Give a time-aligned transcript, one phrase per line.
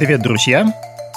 [0.00, 0.64] Привет, друзья!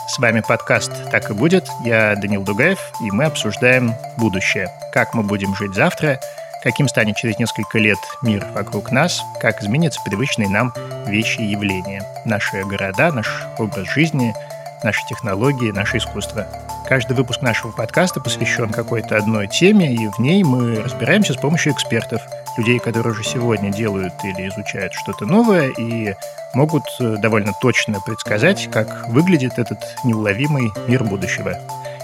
[0.09, 1.69] С вами подкаст «Так и будет».
[1.85, 4.67] Я Данил Дугаев, и мы обсуждаем будущее.
[4.91, 6.19] Как мы будем жить завтра,
[6.61, 10.73] каким станет через несколько лет мир вокруг нас, как изменятся привычные нам
[11.07, 12.03] вещи и явления.
[12.25, 14.35] Наши города, наш образ жизни,
[14.83, 16.45] наши технологии, наше искусство.
[16.87, 21.73] Каждый выпуск нашего подкаста посвящен какой-то одной теме, и в ней мы разбираемся с помощью
[21.73, 22.21] экспертов,
[22.57, 26.13] людей, которые уже сегодня делают или изучают что-то новое и
[26.53, 31.57] могут э, довольно точно предсказать, как выглядит этот неуловимый мир будущего.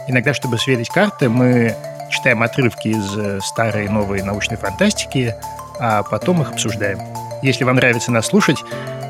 [0.08, 1.76] Иногда, чтобы сверить карты, мы
[2.10, 5.36] читаем отрывки из э, старой и новой научной фантастики,
[5.80, 7.00] а потом их обсуждаем.
[7.42, 8.58] Если вам нравится нас слушать,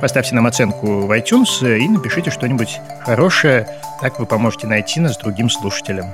[0.02, 3.68] поставьте нам оценку в iTunes и напишите что-нибудь хорошее,
[4.02, 6.14] так вы поможете найти нас другим слушателям.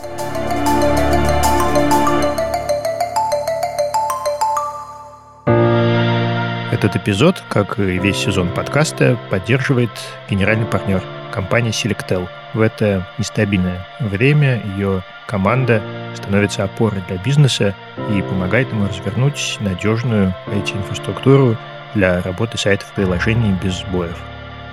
[6.71, 9.91] Этот эпизод, как и весь сезон подкаста, поддерживает
[10.29, 12.29] генеральный партнер компания Selectel.
[12.53, 15.81] В это нестабильное время ее команда
[16.15, 17.75] становится опорой для бизнеса
[18.09, 21.57] и помогает ему развернуть надежную IT-инфраструктуру
[21.95, 24.17] для работы сайтов и приложений без сбоев.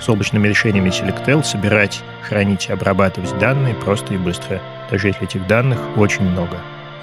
[0.00, 5.46] С облачными решениями Selectel собирать, хранить и обрабатывать данные просто и быстро, даже если этих
[5.46, 6.58] данных очень много.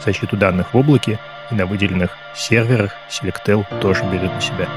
[0.05, 1.17] Защиту данных в облаке
[1.49, 4.67] и на выделенных серверах Selectel тоже берет на себя.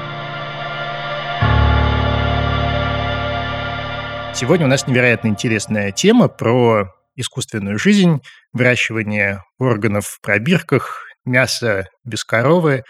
[4.33, 8.21] Сегодня у нас невероятно интересная тема про искусственную жизнь,
[8.51, 12.83] выращивание органов в пробирках, мясо без коровы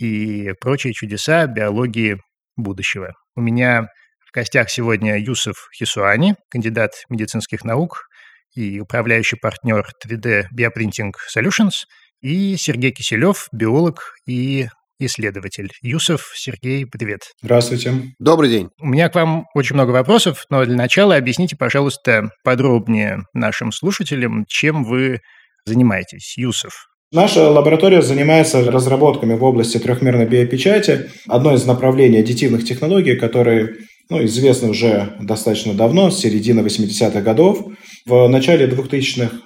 [0.00, 2.18] и прочие чудеса биологии
[2.56, 3.14] будущего.
[3.36, 3.88] У меня
[4.26, 8.06] в гостях сегодня Юсов Хисуани, кандидат медицинских наук
[8.54, 11.84] и управляющий партнер 3D Bioprinting Solutions,
[12.20, 15.70] и Сергей Киселев, биолог и исследователь.
[15.80, 17.32] Юсов Сергей, привет.
[17.42, 18.14] Здравствуйте.
[18.18, 18.68] Добрый день.
[18.78, 24.44] У меня к вам очень много вопросов, но для начала объясните, пожалуйста, подробнее нашим слушателям,
[24.46, 25.20] чем вы
[25.64, 26.89] занимаетесь, Юсов.
[27.12, 31.10] Наша лаборатория занимается разработками в области трехмерной биопечати.
[31.26, 33.78] Одно из направлений аддитивных технологий, которые
[34.08, 37.66] ну, известны уже достаточно давно, с середины 80-х годов.
[38.06, 39.38] В начале 2000-х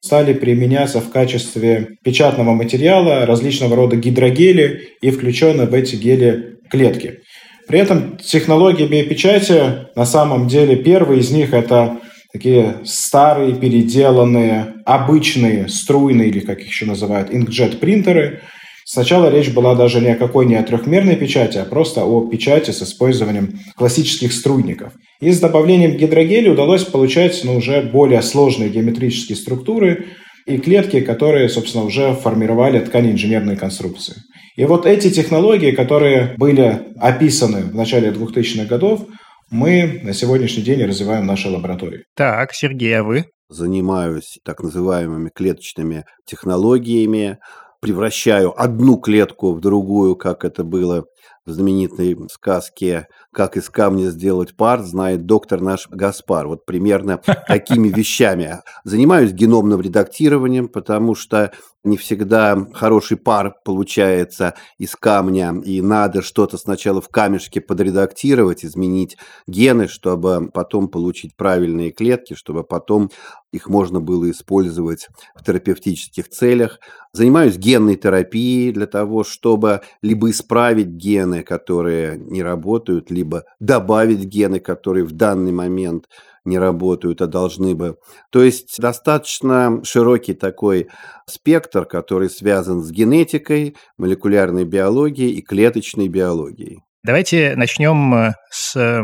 [0.00, 7.20] стали применяться в качестве печатного материала различного рода гидрогели и включены в эти гели клетки.
[7.68, 11.98] При этом технологии биопечати, на самом деле, первый из них– это
[12.32, 18.40] такие старые, переделанные, обычные, струйные, или как их еще называют, инкджет принтеры.
[18.84, 22.70] Сначала речь была даже ни о какой не о трехмерной печати, а просто о печати
[22.72, 24.92] с использованием классических струйников.
[25.20, 30.06] И с добавлением гидрогеля удалось получать ну, уже более сложные геометрические структуры
[30.46, 34.16] и клетки, которые, собственно, уже формировали ткани инженерной конструкции.
[34.56, 39.06] И вот эти технологии, которые были описаны в начале 2000-х годов,
[39.52, 42.04] мы на сегодняшний день развиваем в нашей лаборатории.
[42.16, 43.26] Так, Сергей, а вы?
[43.48, 47.38] Занимаюсь так называемыми клеточными технологиями,
[47.82, 51.04] превращаю одну клетку в другую, как это было
[51.44, 56.46] в знаменитой сказке «Как из камня сделать пар», знает доктор наш Гаспар.
[56.46, 58.60] Вот примерно такими вещами.
[58.84, 61.52] Занимаюсь геномным редактированием, потому что
[61.84, 69.16] не всегда хороший пар получается из камня, и надо что-то сначала в камешке подредактировать, изменить
[69.46, 73.10] гены, чтобы потом получить правильные клетки, чтобы потом
[73.52, 76.78] их можно было использовать в терапевтических целях.
[77.12, 84.60] Занимаюсь генной терапией для того, чтобы либо исправить гены, которые не работают, либо добавить гены,
[84.60, 86.06] которые в данный момент
[86.44, 87.96] не работают, а должны бы.
[88.30, 90.88] То есть достаточно широкий такой
[91.28, 96.80] спектр, который связан с генетикой, молекулярной биологией и клеточной биологией.
[97.04, 99.02] Давайте начнем э, с э,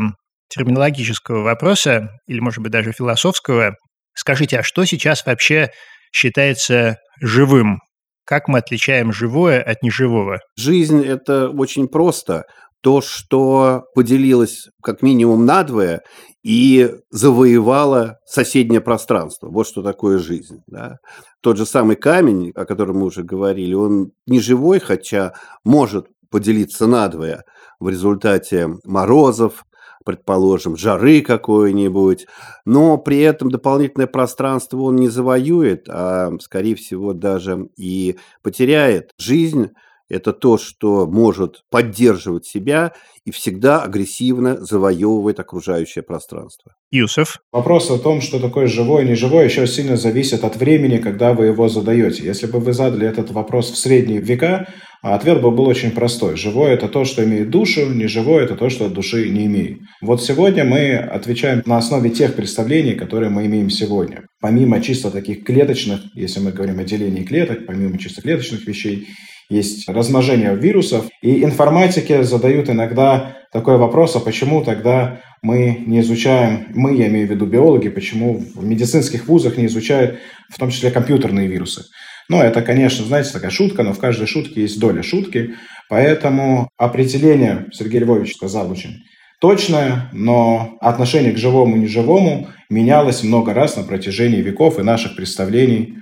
[0.49, 3.75] терминологического вопроса, или, может быть, даже философского.
[4.15, 5.69] Скажите, а что сейчас вообще
[6.11, 7.79] считается живым?
[8.25, 10.39] Как мы отличаем живое от неживого?
[10.57, 12.43] Жизнь– это очень просто
[12.81, 16.01] то, что поделилось как минимум надвое
[16.43, 19.49] и завоевало соседнее пространство.
[19.49, 20.61] Вот что такое жизнь.
[20.67, 20.97] Да?
[21.41, 25.33] Тот же самый камень, о котором мы уже говорили, он не живой, хотя
[25.65, 27.43] может поделиться надвое
[27.79, 29.65] в результате морозов,
[30.05, 32.25] предположим, жары какой-нибудь,
[32.65, 39.11] но при этом дополнительное пространство он не завоюет, а, скорее всего, даже и потеряет.
[39.17, 39.71] Жизнь
[40.09, 42.93] это то, что может поддерживать себя
[43.25, 46.73] и всегда агрессивно завоевывает окружающее пространство.
[46.91, 47.37] Юсов.
[47.51, 51.45] Вопрос о том, что такое живое и неживое, еще сильно зависит от времени, когда вы
[51.45, 52.23] его задаете.
[52.23, 54.67] Если бы вы задали этот вопрос в средние века,
[55.01, 56.35] а ответ бы был очень простой.
[56.35, 59.79] Живое– это то, что имеет душу, неживое– это то, что души не имеет.
[60.01, 64.23] Вот сегодня мы отвечаем на основе тех представлений, которые мы имеем сегодня.
[64.41, 69.07] Помимо чисто таких клеточных, если мы говорим о делении клеток, помимо чисто клеточных вещей,
[69.49, 71.05] есть размножение вирусов.
[71.21, 77.27] И информатики задают иногда такой вопрос, а почему тогда мы не изучаем, мы, я имею
[77.27, 80.19] в виду биологи, почему в медицинских вузах не изучают
[80.49, 81.83] в том числе компьютерные вирусы.
[82.29, 85.55] Ну, это, конечно, знаете, такая шутка, но в каждой шутке есть доля шутки.
[85.89, 89.03] Поэтому определение, Сергей Львович сказал очень
[89.41, 95.15] точное, но отношение к живому и неживому менялось много раз на протяжении веков и наших
[95.15, 95.95] представлений,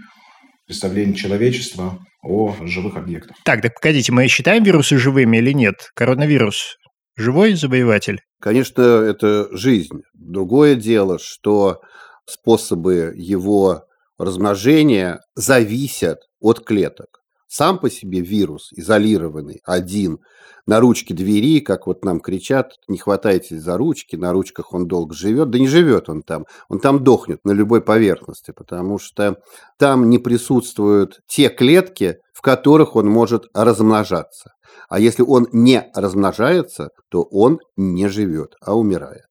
[0.68, 3.38] представлений человечества о живых объектах.
[3.46, 5.75] Так, так погодите, мы считаем вирусы живыми или нет?
[5.96, 6.78] Коронавирус
[7.16, 8.19] живой завоеватель?
[8.40, 10.02] Конечно, это жизнь.
[10.14, 11.80] Другое дело, что
[12.25, 13.86] способы его
[14.19, 17.22] размножения зависят от клеток.
[17.48, 20.20] Сам по себе вирус, изолированный, один,
[20.66, 25.16] на ручке двери, как вот нам кричат, не хватайте за ручки, на ручках он долго
[25.16, 25.50] живет.
[25.50, 29.38] Да не живет он там, он там дохнет на любой поверхности, потому что
[29.78, 34.52] там не присутствуют те клетки, в которых он может размножаться.
[34.90, 39.24] А если он не размножается, то он не живет, а умирает.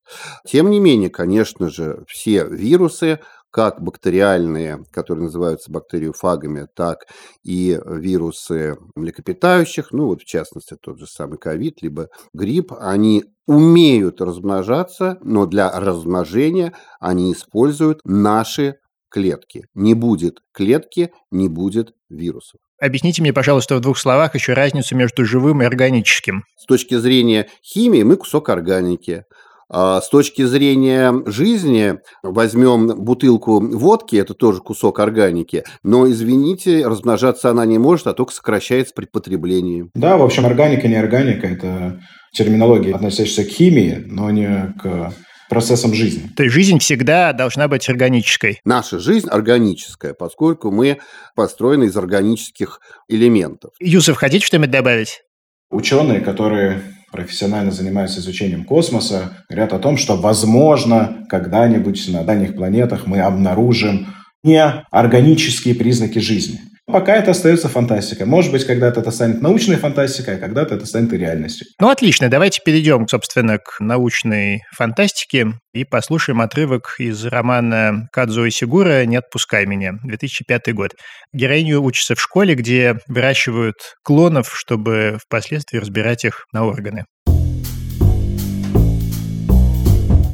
[0.47, 3.21] Тем не менее, конечно же, все вирусы
[3.57, 7.07] как бактериальные, которые называются бактериофагами, так
[7.43, 14.21] и вирусы млекопитающих, ну вот в частности тот же самый ковид, либо грипп, они умеют
[14.21, 18.75] размножаться, но для размножения они используют наши
[19.09, 19.65] клетки.
[19.73, 22.61] Не будет клетки, не будет вирусов.
[22.79, 26.45] Объясните мне, пожалуйста, в двух словах еще разницу между живым и органическим.
[26.59, 29.25] С точки зрения химии мы кусок органики.
[29.69, 37.51] А с точки зрения жизни, возьмем бутылку водки, это тоже кусок органики, но, извините, размножаться
[37.51, 39.91] она не может, а только сокращается при потреблении.
[39.95, 42.01] Да, в общем, органика, не органика– это
[42.33, 45.13] терминология, относящаяся к химии, но не к
[45.49, 46.31] процессом жизни.
[46.37, 48.61] То есть жизнь всегда должна быть органической.
[48.65, 50.99] Наша жизнь органическая, поскольку мы
[51.35, 53.73] построены из органических элементов.
[53.81, 55.23] Юсов, хотите что-нибудь добавить?
[55.71, 56.83] Ученые, которые
[57.17, 64.09] профессионально занимаются изучением космоса, говорят о том, что, возможно, когда-нибудь на дальних планетах мы обнаружим
[64.45, 66.61] неорганические признаки жизни.
[66.87, 68.27] Пока это остается фантастикой.
[68.27, 71.67] Может быть, когда-то это станет научной фантастикой, а когда-то это станет и реальностью.
[71.81, 72.29] Ну, отлично.
[72.29, 79.67] Давайте перейдем, собственно, к научной фантастике и послушаем отрывок из романа Кадзо Сигура «Не отпускай
[79.67, 80.93] меня», 2005 год.
[81.33, 87.05] Героиню учится в школе, где выращивают клонов, чтобы впоследствии разбирать их на органы.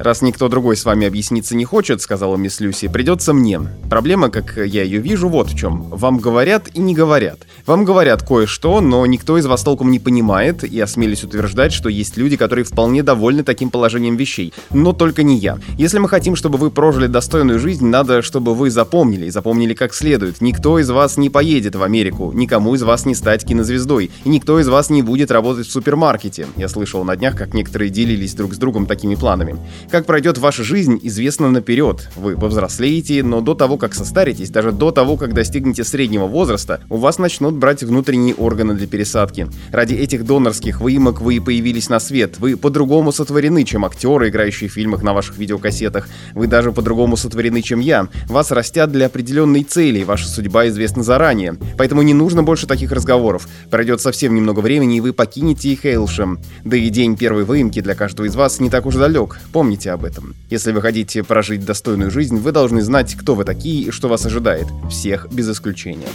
[0.03, 3.61] «Раз никто другой с вами объясниться не хочет,— сказала мисс Люси,— придется мне.
[3.89, 5.91] Проблема, как я ее вижу, вот в чем.
[5.91, 7.39] Вам говорят и не говорят.
[7.67, 12.17] Вам говорят кое-что, но никто из вас толком не понимает, и осмелюсь утверждать, что есть
[12.17, 14.53] люди, которые вполне довольны таким положением вещей.
[14.73, 15.61] Но только не я.
[15.79, 19.95] Если мы хотим, чтобы вы прожили достойную жизнь, надо, чтобы вы запомнили, и запомнили как
[19.95, 20.41] следует.
[20.41, 24.59] Никто из вас не поедет в Америку, никому из вас не стать кинозвездой, и никто
[24.59, 26.49] из вас не будет работать в супермаркете.
[26.57, 29.57] Я слышал на днях, как некоторые делились друг с другом такими планами.
[29.93, 32.09] Как пройдет ваша жизнь, известно наперед.
[32.17, 36.97] Вы повзрослеете, но до того, как состаритесь, даже до того, как достигнете среднего возраста, у
[36.97, 39.49] вас начнут брать внутренние органы для пересадки.
[39.71, 42.39] Ради этих донорских выемок вы и появились на свет.
[42.39, 46.09] Вы по-другому сотворены, чем актеры, играющие в фильмах на ваших видеокассетах.
[46.33, 48.09] Вы даже по-другому сотворены, чем я.
[48.29, 51.59] Вас растят для определенной цели, ваша судьба известна заранее.
[51.77, 53.47] Поэтому не нужно больше таких разговоров.
[53.71, 56.39] Пройдет совсем немного времени, и вы покинете их Эйлшем.
[56.65, 59.39] Да и день первой выемки для каждого из вас не так уж далек.
[59.53, 60.37] Помните, Помните об этом.
[60.49, 64.25] Если вы хотите прожить достойную жизнь, вы должны знать, кто вы такие и что вас
[64.25, 64.67] ожидает.
[64.89, 66.07] Всех без исключения.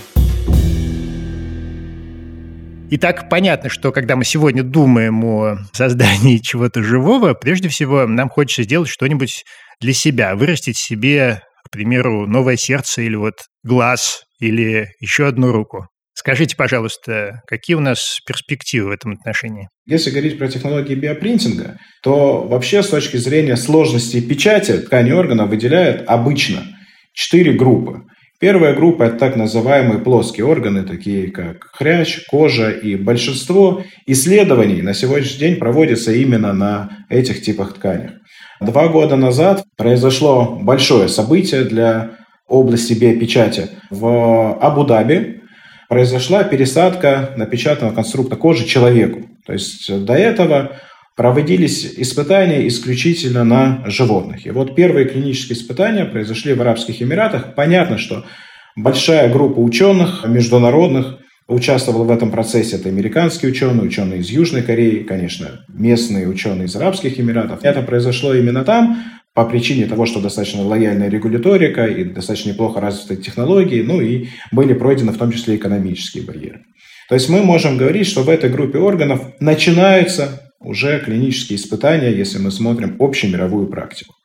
[2.90, 8.64] Итак, понятно, что когда мы сегодня думаем о создании чего-то живого, прежде всего нам хочется
[8.64, 9.44] сделать что-нибудь
[9.82, 13.34] для себя, вырастить себе, к примеру, новое сердце или вот
[13.66, 15.88] глаз или еще одну руку.
[16.20, 19.70] Скажите, пожалуйста, какие у нас перспективы в этом отношении?
[19.86, 26.06] Если говорить про технологии биопринтинга, то вообще с точки зрения сложности печати ткани органа выделяют
[26.08, 26.64] обычно
[27.14, 28.02] четыре группы.
[28.40, 34.96] Первая группа– это так называемые плоские органы, такие как хрящ, кожа, и большинство исследований на
[34.96, 38.14] сегодняшний день проводится именно на этих типах тканях.
[38.60, 43.70] Два года назад произошло большое событие для области биопечати.
[43.92, 45.37] В Абу-Даби
[45.90, 49.24] произошла пересадка напечатанного конструкта кожи человеку.
[49.46, 50.74] То есть до этого
[51.16, 54.46] проводились испытания исключительно на животных.
[54.46, 57.56] И вот первые клинические испытания произошли в Арабских Эмиратах.
[57.56, 58.26] Понятно, что
[58.76, 61.18] большая группа ученых международных
[61.48, 62.76] участвовал в этом процессе.
[62.76, 67.60] Это американские ученые, ученые из Южной Кореи, конечно, местные ученые из Арабских Эмиратов.
[67.64, 69.04] Это произошло именно там,
[69.38, 74.74] по причине того, что достаточно лояльная регуляторика и достаточно неплохо развитые технологии, ну и были
[74.74, 76.62] пройдены в том числе экономические барьеры.
[77.08, 82.40] То есть мы можем говорить, что в этой группе органов начинаются уже клинические испытания, если
[82.40, 84.16] мы смотрим общемировую практику.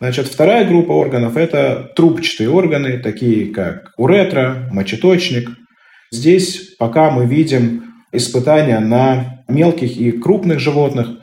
[0.00, 5.50] Значит, вторая группа органов– это трубчатые органы, такие как уретра, мочеточник.
[6.10, 11.18] Здесь пока мы видим испытания на мелких и крупных животных.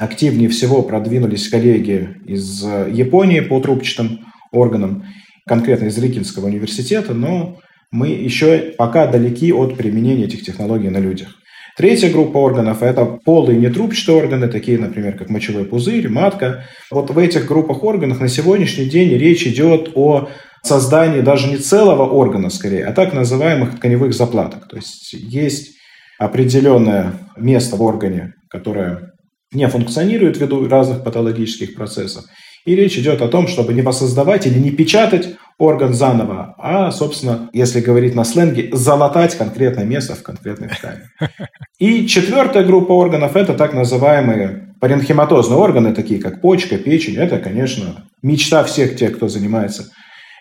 [0.00, 5.04] Активнее всего продвинулись коллеги из Японии по трубчатым органам,
[5.46, 7.58] конкретно из Рикинского университета, но
[7.90, 11.36] мы еще пока далеки от применения этих технологий на людях.
[11.76, 16.64] Третья группа органов– это полые нетрубчатые органы, такие, например, как мочевой пузырь, матка.
[16.90, 20.30] Вот в этих группах органов на сегодняшний день речь идет о
[20.62, 24.66] создании даже не целого органа, скорее, а так называемых тканевых заплаток.
[24.66, 25.76] То есть есть
[26.18, 29.09] определенное место в органе, которое
[29.52, 32.24] не функционирует ввиду разных патологических процессов.
[32.66, 37.50] И речь идет о том, чтобы не воссоздавать или не печатать орган заново, а, собственно,
[37.52, 41.02] если говорить на сленге, залатать конкретное место в конкретной ткани.
[41.78, 47.16] И четвертая группа органов– это так называемые паренхематозные органы, такие как почка, печень.
[47.16, 49.90] Это, конечно, мечта всех тех, кто занимается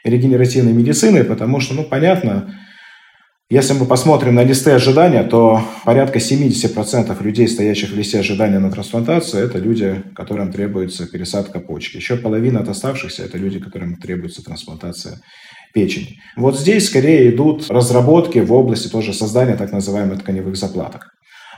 [0.04, 2.56] регенеративной медициной, потому что, ну, понятно,
[3.52, 8.72] если мы посмотрим на листы ожидания, то порядка 70% людей, стоящих в листе ожидания на
[8.72, 11.98] трансплантацию, это люди, которым требуется пересадка почки.
[11.98, 15.22] Еще половина от оставшихся– это люди, которым требуется трансплантация
[15.74, 16.20] печени.
[16.38, 21.08] Вот здесь скорее идут разработки в области тоже создания так называемых тканевых заплаток.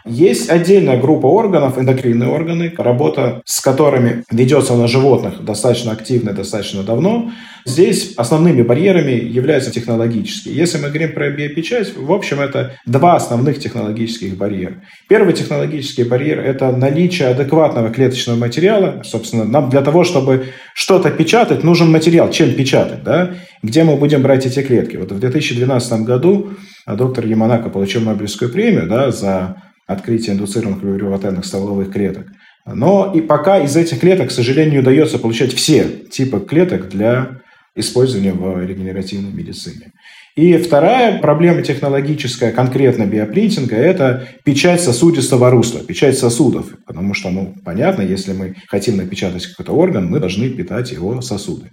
[0.05, 6.84] Есть отдельная группа органов, эндокринные органы, работа с которыми ведется на животных достаточно активно, достаточно
[6.84, 7.31] давно.
[7.65, 10.55] Здесь основными барьерами являются технологические.
[10.55, 14.81] Если мы говорим про биопечать, в общем, это два основных технологических барьера.
[15.08, 19.03] Первый технологический барьер– это наличие адекватного клеточного материала.
[19.05, 22.31] Собственно, нам для того, чтобы что-то печатать, нужен материал.
[22.31, 23.03] Чем печатать?
[23.03, 23.36] Да?
[23.62, 24.98] Где мы будем брать эти клетки?
[24.98, 26.53] Вот в 2012 году
[26.88, 29.58] доктор Яманака получил Нобелевскую премию да, за
[29.91, 32.27] открытия индуцированных плюриватенных стволовых клеток.
[32.65, 37.41] Но и пока из этих клеток, к сожалению, удается получать все типы клеток для
[37.75, 39.91] использования в регенеративной медицине.
[40.36, 46.67] И вторая проблема технологическая, конкретно биопринтинга, это печать сосудистого русла, печать сосудов.
[46.86, 51.71] Потому что, ну, понятно, если мы хотим напечатать какой-то орган, мы должны питать его сосуды.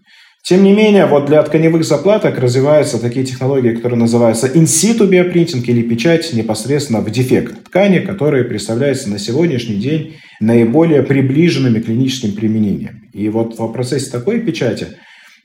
[0.48, 5.82] Тем не менее, вот для тканевых заплаток развиваются такие технологии, которые называются in-situ биопринтинг или
[5.82, 13.10] печать непосредственно в дефект ткани, которые представляются на сегодняшний день наиболее приближенными клиническим применением.
[13.12, 14.86] И вот в процессе такой печати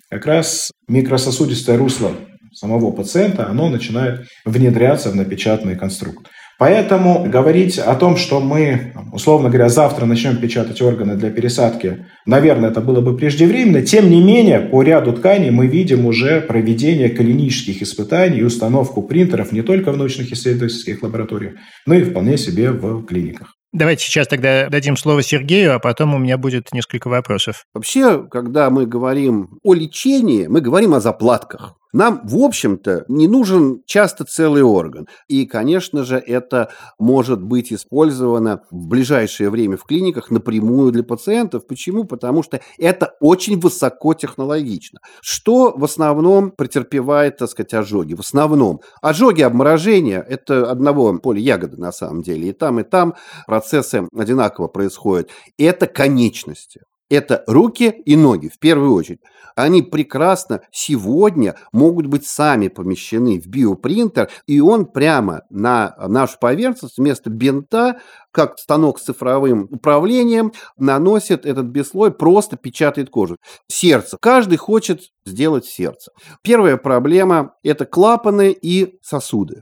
[0.09, 2.13] как раз микрососудистое русло
[2.53, 6.27] самого пациента, оно начинает внедряться в напечатанный конструкт.
[6.63, 12.69] Поэтому говорить о том, что мы, условно говоря, завтра начнем печатать органы для пересадки, наверное,
[12.69, 13.81] это было бы преждевременно.
[13.81, 19.51] Тем не менее, по ряду тканей мы видим уже проведение клинических испытаний и установку принтеров
[19.51, 21.55] не только в научных исследовательских лабораториях,
[21.85, 23.55] но и вполне себе в клиниках.
[23.73, 27.65] Давайте сейчас тогда дадим слово Сергею, а потом у меня будет несколько вопросов.
[27.73, 31.75] Вообще, когда мы говорим о лечении, мы говорим о заплатках.
[31.93, 35.07] Нам, в общем-то, не нужен часто целый орган.
[35.27, 41.67] И, конечно же, это может быть использовано в ближайшее время в клиниках напрямую для пациентов.
[41.67, 42.05] Почему?
[42.05, 44.99] Потому что это очень высокотехнологично.
[45.21, 48.15] Что в основном претерпевает, так сказать, ожоги?
[48.15, 52.49] В основном ожоги, обморожения– это одного поля ягоды на самом деле.
[52.49, 53.13] И там, и там
[53.45, 55.29] процессы одинаково происходят.
[55.59, 56.81] Это конечности.
[57.13, 59.19] Это руки и ноги в первую очередь.
[59.55, 66.97] Они прекрасно сегодня могут быть сами помещены в биопринтер, и он прямо на нашу поверхность
[66.97, 67.99] вместо бинта,
[68.31, 73.37] как станок с цифровым управлением, наносит этот бесслой, просто печатает кожу.
[73.67, 74.17] Сердце.
[74.19, 76.11] Каждый хочет сделать сердце.
[76.41, 79.61] Первая проблема– это клапаны и сосуды.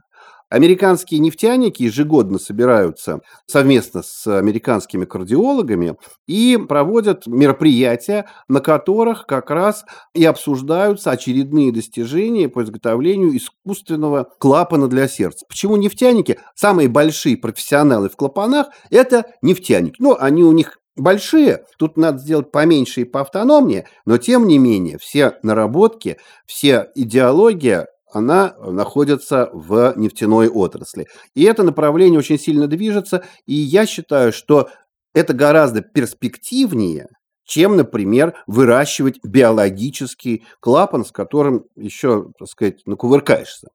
[0.52, 5.96] Американские нефтяники ежегодно собираются совместно с американскими кардиологами
[6.28, 14.90] и проводят мероприятия, на которых как раз и обсуждаются очередные достижения по изготовлению искусственного клапана
[14.90, 15.46] для сердца.
[15.48, 16.38] Почему нефтяники?
[16.54, 19.96] Самые большие профессионалы в клапанах– это нефтяники.
[20.00, 24.98] Ну, они у них большие, тут надо сделать поменьше и поавтономнее, но тем не менее
[24.98, 31.08] все наработки, вся идеология она находится в нефтяной отрасли.
[31.34, 34.70] И это направление очень сильно движется, и я считаю, что
[35.14, 37.08] это гораздо перспективнее,
[37.44, 43.68] чем, например, выращивать биологический клапан, с которым еще, так сказать, накувыркаешься.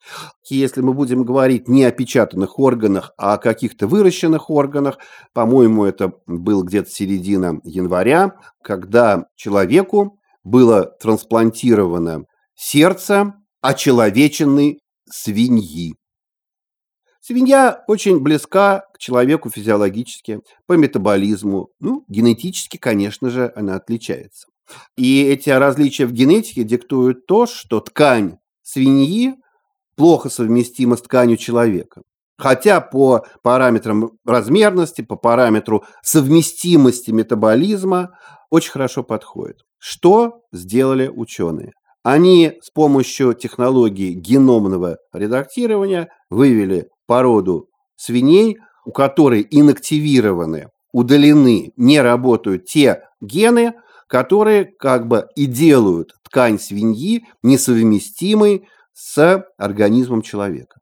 [0.49, 4.97] Если мы будем говорить не о печатанных органах, а о каких-то выращенных органах,
[5.35, 12.25] по-моему, это был где-то середина января, когда человеку было трансплантировано
[12.55, 13.35] сердце
[13.67, 14.79] очеловеченной
[15.11, 15.97] свиньи.
[17.21, 21.71] Свинья очень близка к человеку физиологически, по метаболизму.
[21.81, 24.47] Ну, генетически, конечно же, она отличается.
[24.97, 29.35] И эти различия в генетике диктуют то, что ткань свиньи
[29.97, 32.03] плохо совместима с тканью человека.
[32.39, 38.17] Хотя по параметрам размерности, по параметру совместимости метаболизма
[38.49, 39.63] очень хорошо подходит.
[39.79, 41.73] Что сделали ученые?
[42.09, 52.67] Они с помощью технологии геномного редактирования вывели породу свиней, у которой инактивированы, удалены, не работают
[52.67, 53.73] те гены,
[54.07, 60.79] которые как бы и делают ткань свиньи несовместимой с организмом человека.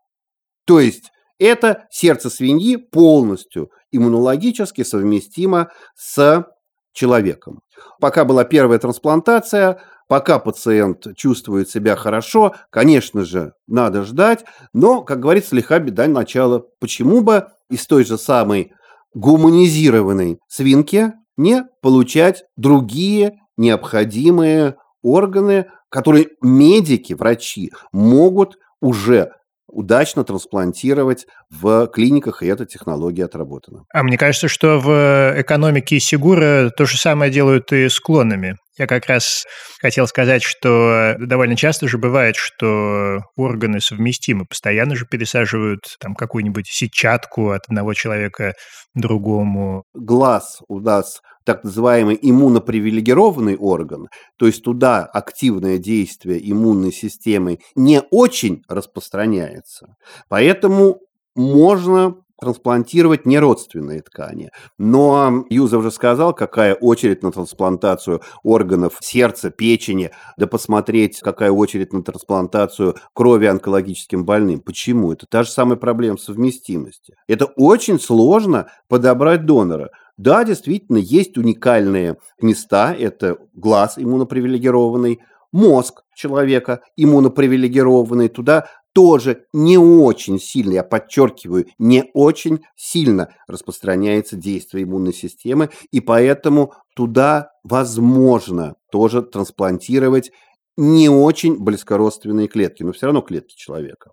[0.66, 6.44] То есть это сердце свиньи полностью иммунологически совместимо с
[6.92, 7.63] человеком.
[8.00, 15.20] Пока была первая трансплантация, Пока пациент чувствует себя хорошо, конечно же, надо ждать, но, как
[15.20, 16.62] говорится, лиха беда начала.
[16.78, 18.72] Почему бы из той же самой
[19.14, 29.32] гуманизированной свинки не получать другие необходимые органы, которые медики, врачи могут уже
[29.74, 33.84] удачно трансплантировать в клиниках, и эта технология отработана.
[33.92, 38.56] А мне кажется, что в экономике Сигура то же самое делают и с клонами.
[38.76, 39.44] Я как раз
[39.80, 46.66] хотел сказать, что довольно часто же бывает, что органы совместимы, постоянно же пересаживают там какую-нибудь
[46.66, 48.54] сетчатку от одного человека
[48.94, 49.84] другому.
[49.94, 58.02] Глаз у нас так называемый иммунопривилегированный орган, то есть туда активное действие иммунной системы не
[58.10, 59.96] очень распространяется.
[60.28, 61.00] Поэтому
[61.34, 64.50] можно трансплантировать неродственные ткани.
[64.76, 71.92] Но Юзов же сказал, какая очередь на трансплантацию органов сердца, печени, да посмотреть, какая очередь
[71.92, 74.60] на трансплантацию крови онкологическим больным.
[74.60, 75.12] Почему?
[75.12, 77.14] Это та же самая проблема совместимости.
[77.28, 79.90] Это очень сложно подобрать донора.
[80.16, 82.94] Да, действительно, есть уникальные места.
[82.94, 85.20] Это глаз иммунопривилегированный,
[85.52, 88.28] мозг человека иммунопривилегированный.
[88.28, 96.00] Туда тоже не очень сильно, я подчеркиваю, не очень сильно распространяется действие иммунной системы, и
[96.00, 100.30] поэтому туда возможно тоже трансплантировать
[100.76, 104.12] не очень близкородственные клетки, но все равно клетки человека.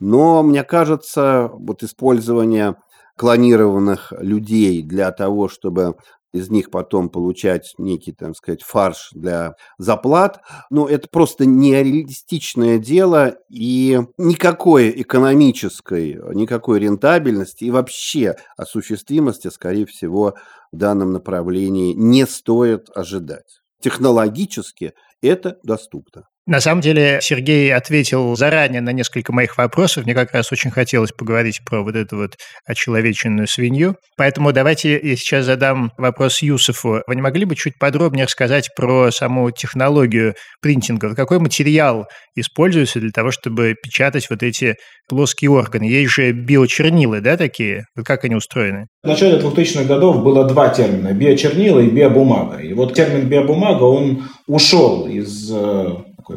[0.00, 2.76] Но мне кажется, вот использование
[3.16, 5.94] клонированных людей для того, чтобы
[6.34, 10.40] из них потом получать некий, там сказать, фарш для заплат.
[10.68, 20.34] Но это просто нереалистичное дело, и никакой экономической, никакой рентабельности и вообще осуществимости, скорее всего,
[20.72, 23.60] в данном направлении не стоит ожидать.
[23.80, 26.24] Технологически это доступно.
[26.46, 30.04] На самом деле Сергей ответил заранее на несколько моих вопросов.
[30.04, 33.96] Мне как раз очень хотелось поговорить про вот эту вот очеловеченную свинью.
[34.18, 37.00] Поэтому давайте я сейчас задам вопрос Юсуфу.
[37.06, 41.14] Вы не могли бы чуть подробнее рассказать про саму технологию принтинга?
[41.14, 44.74] Какой материал используется для того, чтобы печатать вот эти
[45.08, 45.84] плоские органы?
[45.84, 47.86] Есть же биочернилы, да, такие?
[47.96, 48.88] Вот как они устроены?
[49.02, 52.58] В начале 2000-х годов было два термина– биочернила и биобумага.
[52.58, 55.86] И вот термин биобумага, он ушел из э,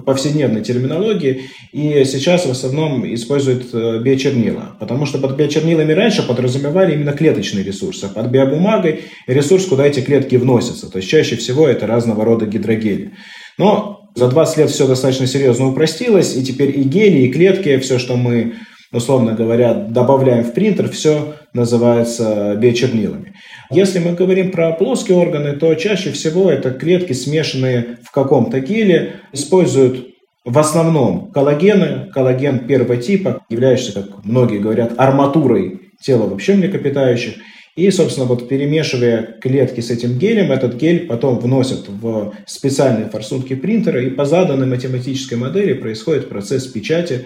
[0.06, 6.94] повседневной терминологии, и сейчас в основном используют э, биочернила, потому что под биочернилами раньше подразумевали
[6.94, 11.68] именно клеточные ресурсы, а под биобумагой ресурс, куда эти клетки вносятся, то есть чаще всего
[11.68, 13.14] это разного рода гидрогели.
[13.58, 18.00] Но за 20 лет все достаточно серьезно упростилось, и теперь и гели, и клетки, все,
[18.00, 18.56] что мы
[18.98, 23.34] условно говоря, добавляем в принтер, все называется биочернилами.
[23.72, 29.16] Если мы говорим про плоские органы, то чаще всего это клетки, смешанные в каком-то геле,
[29.34, 30.08] используют
[30.46, 37.36] в основном коллагены, коллаген первого типа, являющийся, как многие говорят, арматурой тела вообще млекопитающих.
[37.76, 43.56] И, собственно, вот перемешивая клетки с этим гелем, этот гель потом вносят в специальные форсунки
[43.56, 47.26] принтера, и по заданной математической модели происходит процесс печати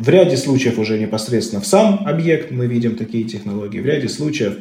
[0.00, 4.56] в ряде случаев уже непосредственно в сам объект мы видим такие технологии, в ряде случаев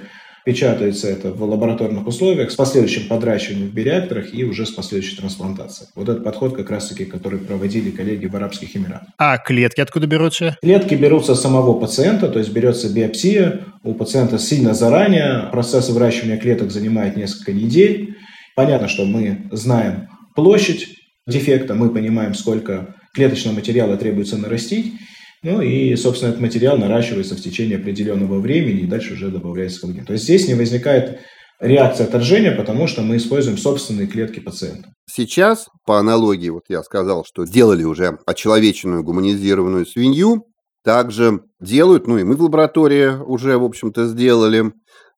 [0.45, 5.89] печатается это в лабораторных условиях с последующим подращиванием в биореакторах и уже с последующей трансплантацией.
[5.95, 9.09] Вот этот подход как раз-таки, который проводили коллеги в Арабских Эмиратах.
[9.17, 10.57] А клетки откуда берутся?
[10.61, 15.49] Клетки берутся самого пациента, то есть берется биопсия у пациента сильно заранее.
[15.51, 18.15] Процесс выращивания клеток занимает несколько недель.
[18.55, 20.87] Понятно, что мы знаем площадь
[21.27, 24.93] дефекта, мы понимаем, сколько клеточного материала требуется нарастить,
[25.41, 30.05] ну и, собственно, этот материал наращивается в течение определенного времени и дальше уже добавляется коллаген.
[30.05, 31.19] То есть здесь не возникает
[31.59, 34.89] реакция отторжения, потому что мы используем собственные клетки пациента.
[35.09, 40.45] Сейчас, по аналогии, вот я сказал, что сделали уже очеловеченную гуманизированную свинью,
[40.83, 44.71] также делают, ну и мы в лаборатории уже, в общем-то, сделали,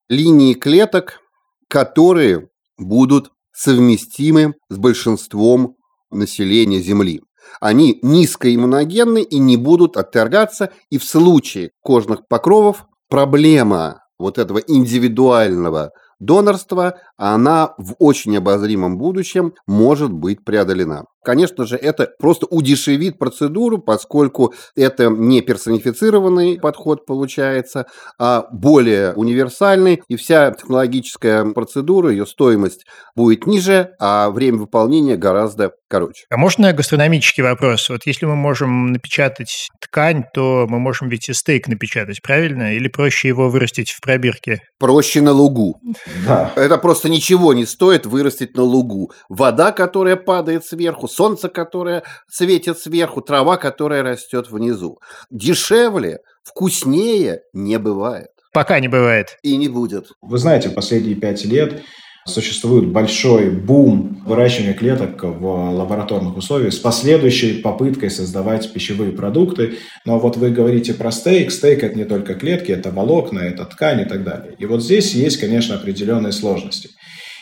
[0.10, 1.20] линии клеток,
[1.68, 5.76] которые будут совместимы с большинством
[6.10, 7.22] населения Земли.
[7.60, 15.92] Они низкоиммуногенны и не будут отторгаться, и в случае кожных покровов проблема вот этого индивидуального
[16.20, 21.06] донорства, она в очень обозримом будущем может быть преодолена.
[21.24, 27.86] Конечно же, это просто удешевит процедуру, поскольку это не персонифицированный подход получается,
[28.20, 35.72] а более универсальный, и вся технологическая процедура, ее стоимость будет ниже, а время выполнения гораздо
[35.92, 36.26] короче.
[36.30, 37.90] А можно гастрономический вопрос?
[37.90, 42.74] Вот если мы можем напечатать ткань, то мы можем ведь и стейк напечатать, правильно?
[42.74, 44.62] Или проще его вырастить в пробирке?
[44.80, 45.80] Проще на лугу.
[46.26, 46.54] Да.
[46.56, 49.12] Это просто ничего не стоит вырастить на лугу.
[49.28, 55.00] Вода, которая падает сверху, солнце, которое светит сверху, трава, которая растет внизу.
[55.30, 58.30] Дешевле, вкуснее не бывает.
[58.54, 59.38] Пока не бывает.
[59.44, 60.12] И не будет.
[60.22, 61.84] Вы знаете, последние пять лет
[62.26, 69.78] существует большой бум выращивания клеток в лабораторных условиях с последующей попыткой создавать пищевые продукты.
[70.06, 71.52] Но вот вы говорите про стейк.
[71.52, 74.56] Стейк– это не только клетки, это волокна, это ткань и так далее.
[74.60, 76.92] И вот здесь есть, конечно, определенные сложности.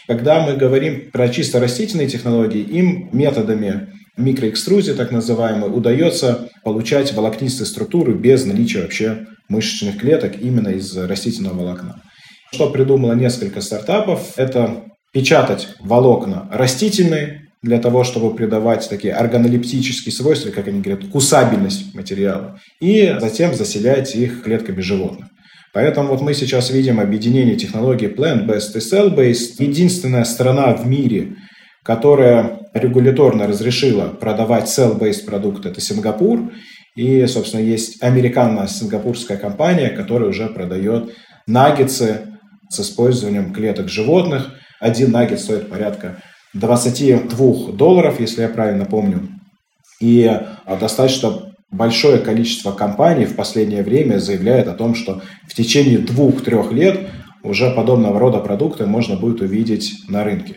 [0.10, 7.68] Когда мы говорим про чисто растительные технологии, им методами микроэкструзии, так называемой, удается получать волокнистые
[7.68, 12.02] структуры без наличия вообще мышечных клеток именно из растительного волокна.
[12.52, 20.50] Что придумало несколько стартапов, это печатать волокна растительные, для того, чтобы придавать такие органолептические свойства,
[20.50, 25.28] как они говорят, кусабельность материала, и затем заселять их клетками животных.
[25.74, 29.56] Поэтому вот мы сейчас видим объединение технологий plant-based и cell-based.
[29.60, 31.36] Единственная страна в мире,
[31.84, 36.52] которая регуляторно разрешила продавать cell-based продукты, это Сингапур.
[36.96, 41.14] И, собственно, есть американо-сингапурская компания, которая уже продает
[41.48, 42.22] наггетсы
[42.70, 44.54] с использованием клеток животных.
[44.80, 46.22] Один наггет стоит порядка
[46.54, 49.30] 22 долларов, если я правильно помню.
[50.02, 56.00] И а, достаточно большое количество компаний в последнее время заявляет о том, что в течение
[56.00, 57.10] двух-трех лет
[57.44, 60.56] уже подобного рода продукты можно будет увидеть на рынке.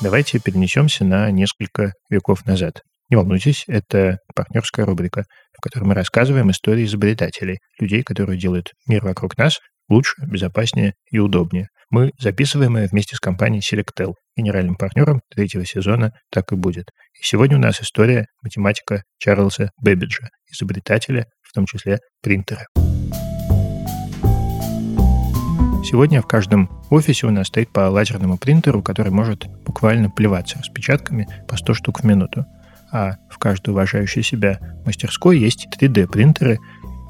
[0.00, 2.82] Давайте перенесемся на несколько веков назад.
[3.08, 5.24] Не волнуйтесь, это партнерская рубрика,
[5.56, 9.58] в которой мы рассказываем истории изобретателей, людей, которые делают мир вокруг нас
[9.92, 11.68] лучше, безопаснее и удобнее.
[11.90, 16.86] Мы записываем ее вместе с компанией Selectel, генеральным партнером третьего сезона «Так и будет».
[17.20, 22.66] И сегодня у нас история математика Чарльза Бэббиджа, изобретателя, в том числе принтера.
[25.84, 31.28] Сегодня в каждом офисе у нас стоит по лазерному принтеру, который может буквально плеваться распечатками
[31.46, 32.46] по 100 штук в минуту.
[32.90, 36.58] А в каждой уважающей себя мастерской есть 3D-принтеры,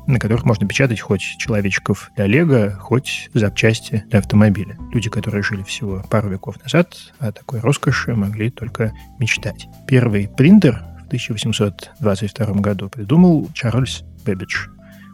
[0.07, 4.77] на которых можно печатать хоть человечков для Лего, хоть запчасти для автомобиля.
[4.93, 9.69] Люди, которые жили всего пару веков назад, о такой роскоши могли только мечтать.
[9.87, 14.69] Первый принтер в 1822 году придумал Чарльз Бэббидж.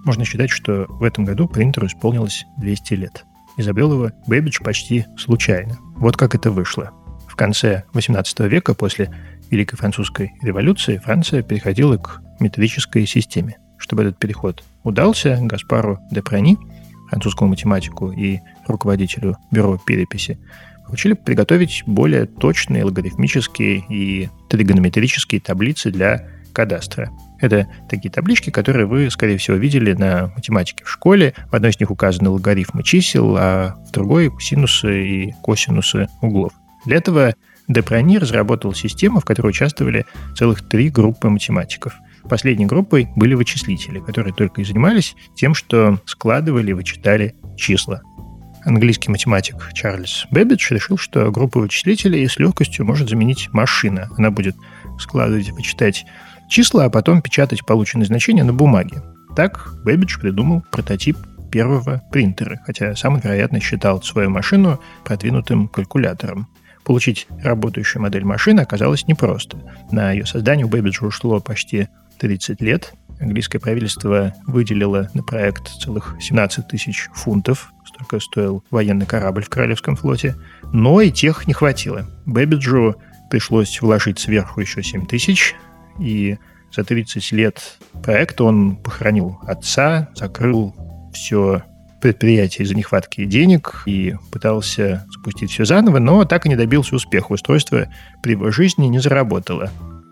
[0.04, 3.24] Можно считать, что в этом году принтеру исполнилось 200 лет.
[3.56, 5.76] Изобрел его Бэббидж почти случайно.
[5.96, 6.92] Вот как это вышло.
[7.28, 9.12] В конце 18 века, после
[9.50, 13.58] Великой Французской революции, Франция переходила к метрической системе.
[13.78, 16.58] Чтобы этот переход удался, Гаспару де Прони,
[17.08, 20.38] французскому математику и руководителю бюро переписи,
[20.84, 27.10] поручили приготовить более точные логарифмические и тригонометрические таблицы для кадастра.
[27.40, 31.34] Это такие таблички, которые вы, скорее всего, видели на математике в школе.
[31.50, 36.52] В одной из них указаны логарифмы чисел, а в другой— синусы и косинусы углов.
[36.84, 37.34] Для этого
[37.68, 41.94] де Прони разработал систему, в которой участвовали целых три группы математиков—
[42.28, 48.02] Последней группой были вычислители, которые только и занимались тем, что складывали и вычитали числа.
[48.64, 54.10] Английский математик Чарльз Бэббидж решил, что группу вычислителей с легкостью может заменить машина.
[54.18, 54.56] Она будет
[54.98, 56.04] складывать и вычитать
[56.50, 59.02] числа, а потом печатать полученные значения на бумаге.
[59.34, 61.16] Так Бэббидж придумал прототип
[61.50, 66.48] первого принтера, хотя сам вероятно, считал свою машину продвинутым калькулятором.
[66.84, 69.58] Получить работающую модель машины оказалось непросто.
[69.90, 72.92] На ее создание у Бэббиджа ушло почти 30 лет.
[73.20, 79.96] Английское правительство выделило на проект целых 17 тысяч фунтов, столько стоил военный корабль в Королевском
[79.96, 80.36] флоте.
[80.72, 82.06] Но и тех не хватило.
[82.26, 82.96] Бэбиджу
[83.30, 85.54] пришлось вложить сверху еще 7 тысяч,
[85.98, 86.38] и
[86.74, 90.74] за 30 лет проекта он похоронил отца, закрыл
[91.12, 91.62] все
[92.00, 97.32] предприятие из-за нехватки денег и пытался запустить все заново, но так и не добился успеха.
[97.32, 97.88] Устройство
[98.22, 99.70] при его жизни не заработало.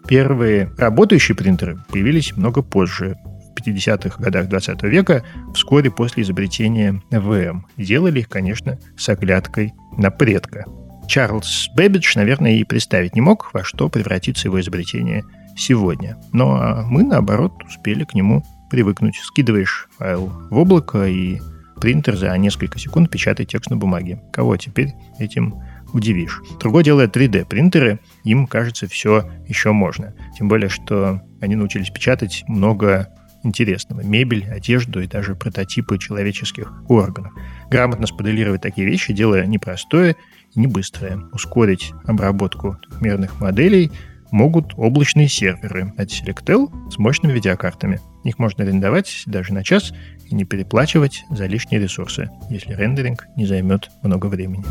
[0.08, 7.66] Первые работающие принтеры появились много позже, в 50-х годах 20 века, вскоре после изобретения ВМ.
[7.76, 10.66] Делали их, конечно, с оглядкой на предка.
[11.08, 15.24] Чарльз Бэббидж, наверное, и представить не мог, во что превратится его изобретение
[15.56, 16.16] сегодня.
[16.32, 19.16] Но мы, наоборот, успели к нему привыкнуть.
[19.16, 21.40] Скидываешь файл в облако, и
[21.80, 24.20] принтер за несколько секунд печатает текст на бумаге.
[24.32, 26.42] Кого теперь этим удивишь.
[26.60, 30.14] Другое дело 3D-принтеры, им, кажется, все еще можно.
[30.36, 33.08] Тем более, что они научились печатать много
[33.42, 34.02] интересного.
[34.02, 37.32] Мебель, одежду и даже прототипы человеческих органов.
[37.70, 40.16] Грамотно смоделировать такие вещи– дело непростое
[40.54, 40.68] и не.
[41.32, 43.92] Ускорить обработку трехмерных моделей
[44.30, 48.00] могут облачные серверы от Selectel с мощными видеокартами.
[48.24, 49.92] Их можно арендовать даже на час
[50.28, 54.64] и не переплачивать за лишние ресурсы, если рендеринг не займет много времени.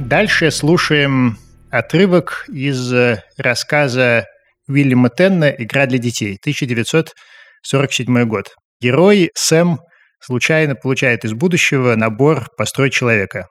[0.00, 1.36] Дальше слушаем
[1.70, 4.26] отрывок из э, рассказа
[4.66, 8.54] Уильяма Тенна «Игра для детей», 1947 год.
[8.80, 9.78] Герой Сэм
[10.18, 13.48] случайно получает из будущего набор «Построй человека».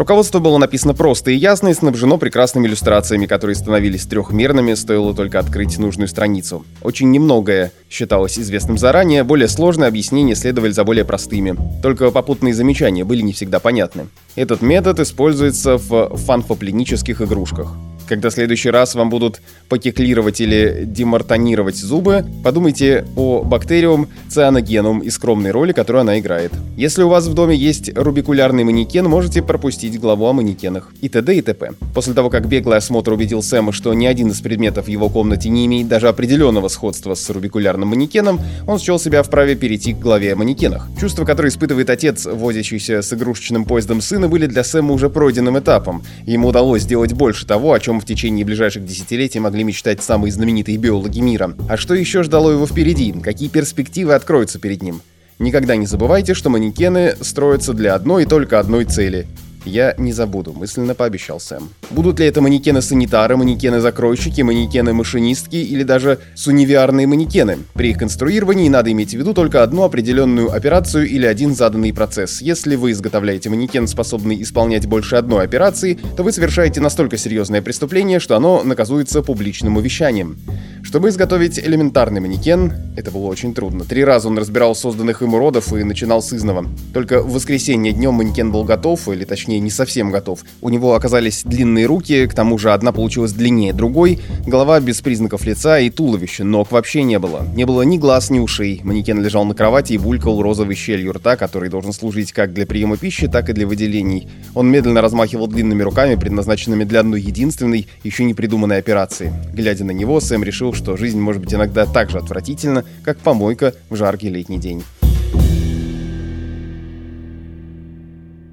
[0.00, 5.38] Руководство было написано просто и ясно и снабжено прекрасными иллюстрациями, которые становились трехмерными, стоило только
[5.38, 6.64] открыть нужную страницу.
[6.80, 11.54] Очень немногое считалось известным заранее, более сложные объяснения следовали за более простыми.
[11.82, 14.06] Только попутные замечания были не всегда понятны.
[14.36, 17.74] Этот метод используется в фанфопленических игрушках.
[18.10, 25.10] Когда в следующий раз вам будут покеклировать или демартонировать зубы, подумайте о бактериум цианогенум и
[25.10, 26.50] скромной роли, которую она играет.
[26.76, 30.92] Если у вас в доме есть рубикулярный манекен, можете пропустить главу о манекенах.
[31.00, 31.36] И т.д.
[31.36, 31.70] и т.п.
[31.94, 35.48] После того, как беглый осмотр убедил Сэма, что ни один из предметов в его комнате
[35.48, 40.32] не имеет даже определенного сходства с рубикулярным манекеном, он счел себя вправе перейти к главе
[40.32, 40.88] о манекенах.
[40.98, 46.02] Чувства, которые испытывает отец, возящийся с игрушечным поездом сына, были для Сэма уже пройденным этапом.
[46.26, 50.78] Ему удалось сделать больше того, о чем в течение ближайших десятилетий могли мечтать самые знаменитые
[50.78, 51.54] биологи мира.
[51.68, 53.12] А что еще ждало его впереди?
[53.12, 55.02] Какие перспективы откроются перед ним?
[55.38, 59.26] Никогда не забывайте, что манекены строятся для одной и только одной цели
[59.64, 61.68] я не забуду, мысленно пообещал Сэм.
[61.90, 67.58] Будут ли это манекены-санитары, манекены-закройщики, манекены-машинистки или даже сунивиарные манекены?
[67.74, 72.40] При их конструировании надо иметь в виду только одну определенную операцию или один заданный процесс.
[72.40, 78.20] Если вы изготовляете манекен, способный исполнять больше одной операции, то вы совершаете настолько серьезное преступление,
[78.20, 80.38] что оно наказуется публичным увещанием.
[80.82, 83.84] Чтобы изготовить элементарный манекен, это было очень трудно.
[83.84, 86.66] Три раза он разбирал созданных им уродов и начинал с изного.
[86.94, 90.44] Только в воскресенье днем манекен был готов, или точнее не совсем готов.
[90.60, 95.44] У него оказались длинные руки, к тому же одна получилась длиннее другой, голова без признаков
[95.44, 97.46] лица и туловища, ног вообще не было.
[97.54, 98.80] Не было ни глаз, ни ушей.
[98.84, 102.96] Манекен лежал на кровати и булькал розовой щелью рта, который должен служить как для приема
[102.96, 104.28] пищи, так и для выделений.
[104.54, 109.32] Он медленно размахивал длинными руками, предназначенными для одной единственной, еще не придуманной операции.
[109.52, 113.74] Глядя на него, Сэм решил, что жизнь может быть иногда так же отвратительна, как помойка
[113.88, 114.82] в жаркий летний день.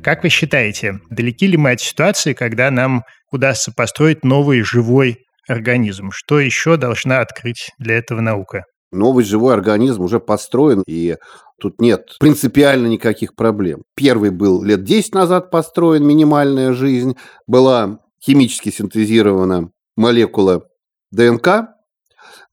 [0.08, 6.12] Как вы считаете, далеки ли мы от ситуации, когда нам удастся построить новый живой организм?
[6.14, 8.64] Что еще должна открыть для этого наука?
[8.94, 11.18] Новый живой организм уже построен, и
[11.60, 13.84] тут нет принципиально никаких проблем.
[13.98, 17.18] Первый был лет 10 назад построен, минимальная жизнь.
[17.46, 20.64] Была химически синтезирована молекула
[21.12, 21.74] ДНК,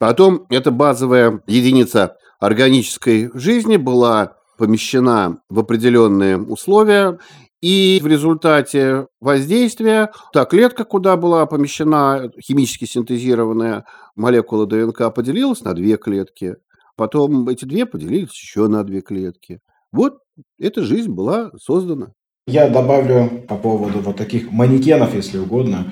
[0.01, 7.19] Потом эта базовая единица органической жизни была помещена в определенные условия,
[7.65, 15.73] и в результате воздействия та клетка, куда была помещена химически синтезированная молекула ДНК, поделилась на
[15.73, 16.57] две клетки.
[16.95, 19.61] Потом эти две поделились еще на две клетки.
[19.93, 20.19] Вот
[20.61, 22.09] эта жизнь была создана.
[22.47, 25.91] Я добавлю по поводу вот таких манекенов, если угодно.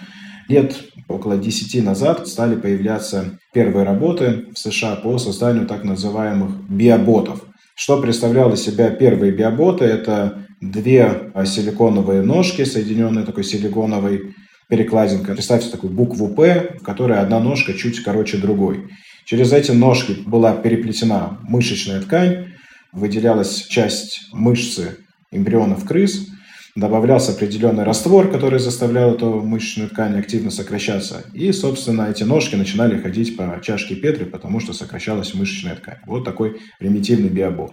[0.51, 0.77] Лет
[1.09, 7.47] около 10 назад стали появляться первые работы в США по созданию так называемых биоботов.
[7.75, 9.87] Что представлял из себя первые биоботы?
[9.87, 14.35] Это две силиконовые ножки, соединенные такой силиконовой
[14.69, 15.35] перекладинкой.
[15.35, 18.89] Представьте такую букву «П», в которой одна ножка чуть короче другой.
[19.27, 22.47] Через эти ножки была переплетена мышечная ткань,
[22.93, 24.99] выделялась часть мышцы
[25.31, 26.29] эмбрионов крыс,
[26.77, 31.25] добавлялся определенный раствор, который заставлял эту мышечную ткань активно сокращаться.
[31.35, 35.99] И, собственно, эти ножки начинали ходить по чашке Петри, потому что сокращалась мышечная ткань.
[36.07, 37.73] Вот такой примитивный биобот.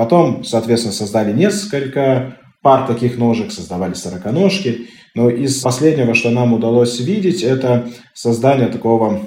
[0.00, 4.86] Потом, соответственно, создали несколько пар таких ножек, создавали сороконожки.
[5.14, 9.26] Но из последнего, что нам удалось видеть, это создание такого,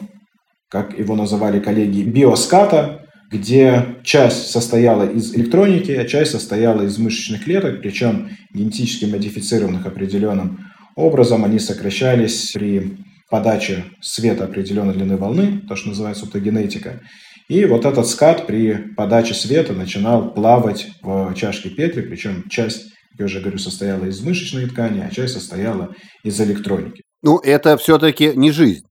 [0.70, 7.44] как его называли коллеги, биоската, где часть состояла из электроники, а часть состояла из мышечных
[7.44, 11.46] клеток, причем генетически модифицированных определенным образом.
[11.46, 12.98] Они сокращались при
[13.30, 17.00] подаче света определенной длины волны, то, что называется оптогенетика.
[17.48, 23.20] И вот этот скат при подаче света начинал плавать в чашке Петри, причем часть, как
[23.20, 27.04] я уже говорю, состояла из мышечной ткани, а часть состояла из электроники.
[27.22, 28.86] Ну, это все-таки не жизнь.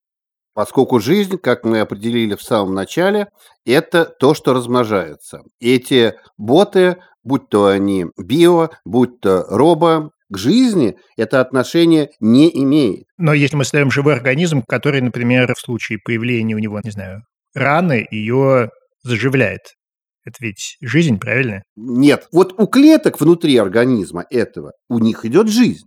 [0.54, 3.28] Поскольку жизнь, как мы определили в самом начале,
[3.64, 5.40] это то, что размножается.
[5.60, 13.04] Эти боты, будь то они био, будь то робо, к жизни это отношение не имеет.
[13.18, 17.22] Но если мы ставим живой организм, который, например, в случае появления у него, не знаю,
[17.54, 18.70] раны, ее
[19.02, 19.74] заживляет.
[20.24, 21.62] Это ведь жизнь, правильно?
[21.76, 22.28] Нет.
[22.32, 25.86] Вот у клеток внутри организма этого, у них идет жизнь.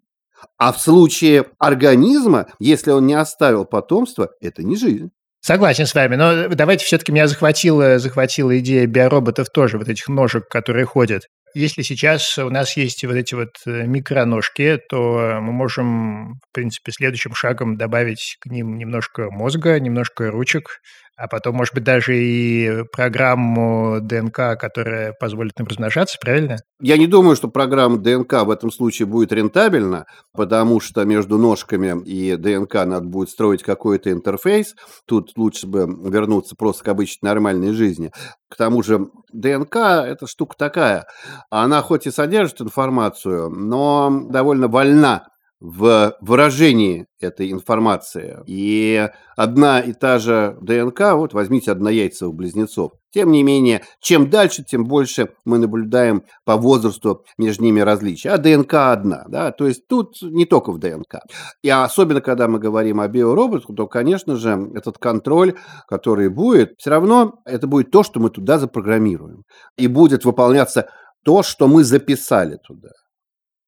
[0.58, 5.10] А в случае организма, если он не оставил потомство, это не жизнь.
[5.40, 10.48] Согласен с вами, но давайте все-таки меня захватила, захватила идея биороботов тоже, вот этих ножек,
[10.50, 11.28] которые ходят.
[11.54, 16.92] Если сейчас у нас есть вот эти вот э, микроножки, то мы можем, в принципе,
[16.92, 20.82] следующим шагом добавить к ним немножко мозга, немножко ручек,
[21.18, 26.58] а потом, может быть, даже и программу ДНК, которая позволит нам размножаться, правильно?
[26.82, 32.04] Я не думаю, что программа ДНК в этом случае будет рентабельна, потому что между ножками
[32.06, 34.76] и ДНК надо будет строить какой-то интерфейс.
[35.08, 38.12] Тут лучше бы вернуться просто к обычной нормальной жизни.
[38.50, 41.06] К тому же ДНК– это штука такая.
[41.50, 45.28] Она хоть и содержит информацию, но довольно вольна
[45.66, 48.38] в выражении этой информации.
[48.46, 52.92] И одна и та же ДНК, вот возьмите однояйцевых близнецов.
[53.12, 58.30] Тем не менее, чем дальше, тем больше мы наблюдаем по возрасту между ними различия.
[58.30, 61.22] А ДНК одна, да, то есть тут не только в ДНК.
[61.64, 65.56] И особенно, когда мы говорим о биороботах, то, конечно же, этот контроль,
[65.88, 69.44] который будет, все равно это будет то, что мы туда запрограммируем.
[69.78, 70.90] И будет выполняться
[71.24, 72.90] то, что мы записали туда.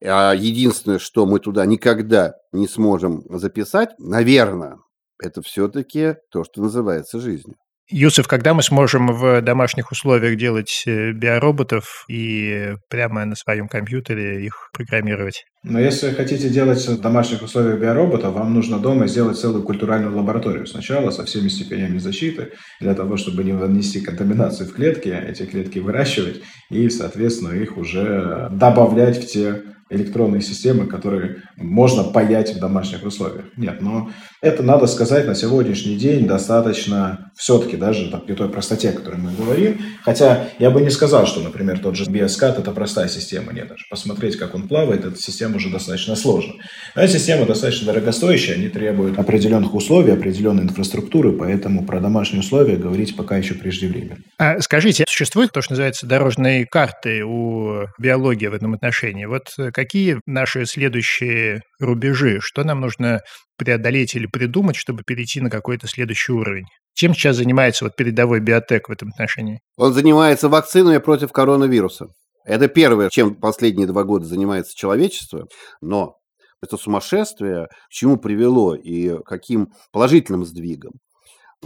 [0.03, 4.77] А единственное, что мы туда никогда не сможем записать, наверное,
[5.21, 7.55] это все-таки то, что называется жизнью.
[7.89, 14.45] Юсов, когда мы сможем в домашних условиях делать э, биороботов и прямо на своем компьютере
[14.45, 15.45] их программировать?
[15.63, 20.67] Но если хотите делать в домашних условиях биоробота, вам нужно дома сделать целую культуральную лабораторию
[20.67, 25.79] сначала со всеми степенями защиты, для того, чтобы не нанести контаминацию в клетки, эти клетки
[25.79, 33.03] выращивать и, соответственно, их уже добавлять в те электронные системы, которые можно паять в домашних
[33.03, 33.45] условиях.
[33.57, 38.89] Нет, но это, надо сказать, на сегодняшний день достаточно все-таки даже там, при той простоте,
[38.89, 39.79] о которой мы говорим.
[40.03, 43.53] Хотя я бы не сказал, что, например, тот же биоскат– это простая система.
[43.53, 46.53] Нет, даже посмотреть, как он плавает, эта система уже достаточно сложна.
[46.95, 52.75] Но эта система достаточно дорогостоящая, они требуют определенных условий, определенной инфраструктуры, поэтому про домашние условия
[52.75, 54.17] говорить пока еще преждевременно.
[54.37, 59.25] А скажите, существует то, что называется дорожные карты у биологии в этом отношении?
[59.25, 61.46] Вот какие наши следующие
[61.79, 62.39] рубежи?
[62.41, 63.21] Что нам нужно
[63.57, 66.65] преодолеть или придумать, чтобы перейти на какой-то следующий уровень?
[66.93, 69.59] Чем сейчас занимается вот передовой биотек в этом отношении?
[69.77, 72.07] Он занимается вакцинами против коронавируса.
[72.43, 75.47] Это первое, чем последние два года занимается человечество.
[75.81, 76.15] Но
[76.61, 80.93] это сумасшествие к чему привело и каким положительным сдвигом.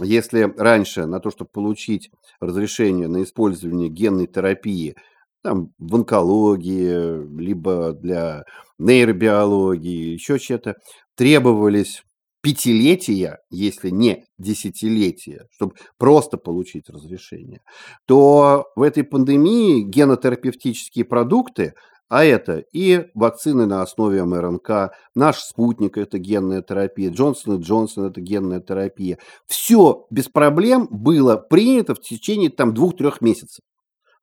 [0.00, 4.96] Если раньше на то, чтобы получить разрешение на использование генной терапии,
[5.42, 8.44] там, в онкологии, либо для
[8.78, 10.76] нейробиологии, еще что-то,
[11.16, 12.02] требовались
[12.42, 17.60] пятилетия, если не десятилетия, чтобы просто получить разрешение,
[18.06, 21.74] то в этой пандемии генотерапевтические продукты,
[22.08, 28.06] а это и вакцины на основе МРНК, наш спутник– это генная терапия, Джонсон и Джонсон–
[28.10, 29.18] это генная терапия.
[29.46, 33.60] Все без проблем было принято в течение там двух-трех месяцев.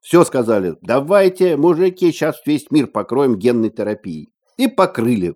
[0.02, 4.30] Все сказали, давайте, мужики, сейчас весь мир покроем генной терапией.
[4.58, 5.36] И покрыли.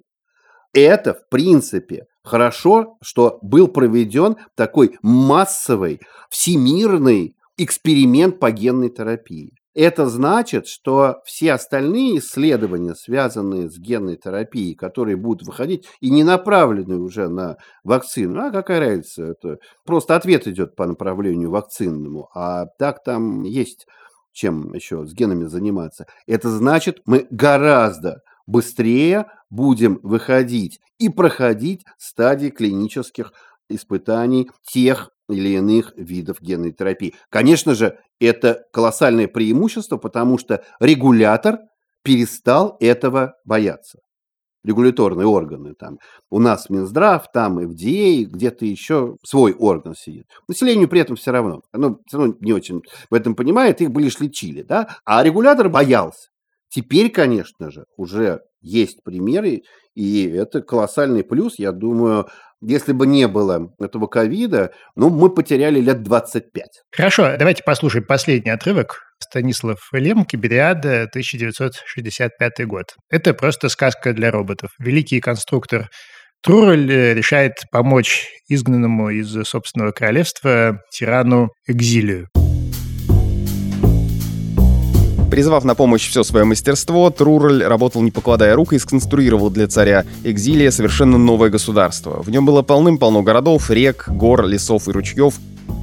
[0.73, 5.99] Это, в принципе, хорошо, что был проведен такой массовый,
[6.29, 9.53] всемирный эксперимент по генной терапии.
[9.75, 16.23] Это значит, что все остальные исследования, связанные с генной терапией, которые будут выходить и не
[16.23, 22.67] направлены уже на вакцину, а какая разница, это просто ответ идет по направлению вакцинному, а
[22.77, 23.87] так там есть
[24.33, 26.05] чем еще с генами заниматься.
[26.27, 33.31] Это значит, мы гораздо быстрее будем выходить и проходить стадии клинических
[33.69, 37.15] испытаний тех или иных видов генной терапии.
[37.29, 41.59] Конечно же, это колоссальное преимущество, потому что регулятор
[42.03, 43.99] перестал этого бояться.
[44.63, 45.99] Регуляторные органы там.
[46.31, 50.25] У нас Минздрав, там FDA, где-то еще свой орган сидит.
[50.47, 51.61] Населению при этом все равно.
[51.71, 54.61] Оно все равно не очень в этом понимает, их бы лишь лечили.
[54.61, 54.97] Да?
[55.05, 56.29] А регулятор боялся.
[56.69, 59.61] Теперь, конечно же, уже есть примеры,
[59.93, 61.59] и это колоссальный плюс.
[61.59, 62.27] Я думаю,
[62.61, 66.65] если бы не было этого ковида, ну, мы потеряли лет 25.
[66.95, 69.01] Хорошо, давайте послушаем последний отрывок.
[69.19, 72.85] Станислав Лем, Кибериада, 1965 год.
[73.09, 74.71] Это просто сказка для роботов.
[74.79, 75.89] Великий конструктор
[76.41, 82.27] Трурель э, решает помочь изгнанному из собственного королевства тирану Экзилию.
[85.33, 90.05] Призвав на помощь все свое мастерство, Трурель работал не покладая рук и сконструировал для царя
[90.23, 92.21] Экзилия совершенно новое государство.
[92.21, 95.33] В нем было полным-полно городов, рек, гор, лесов и ручьев,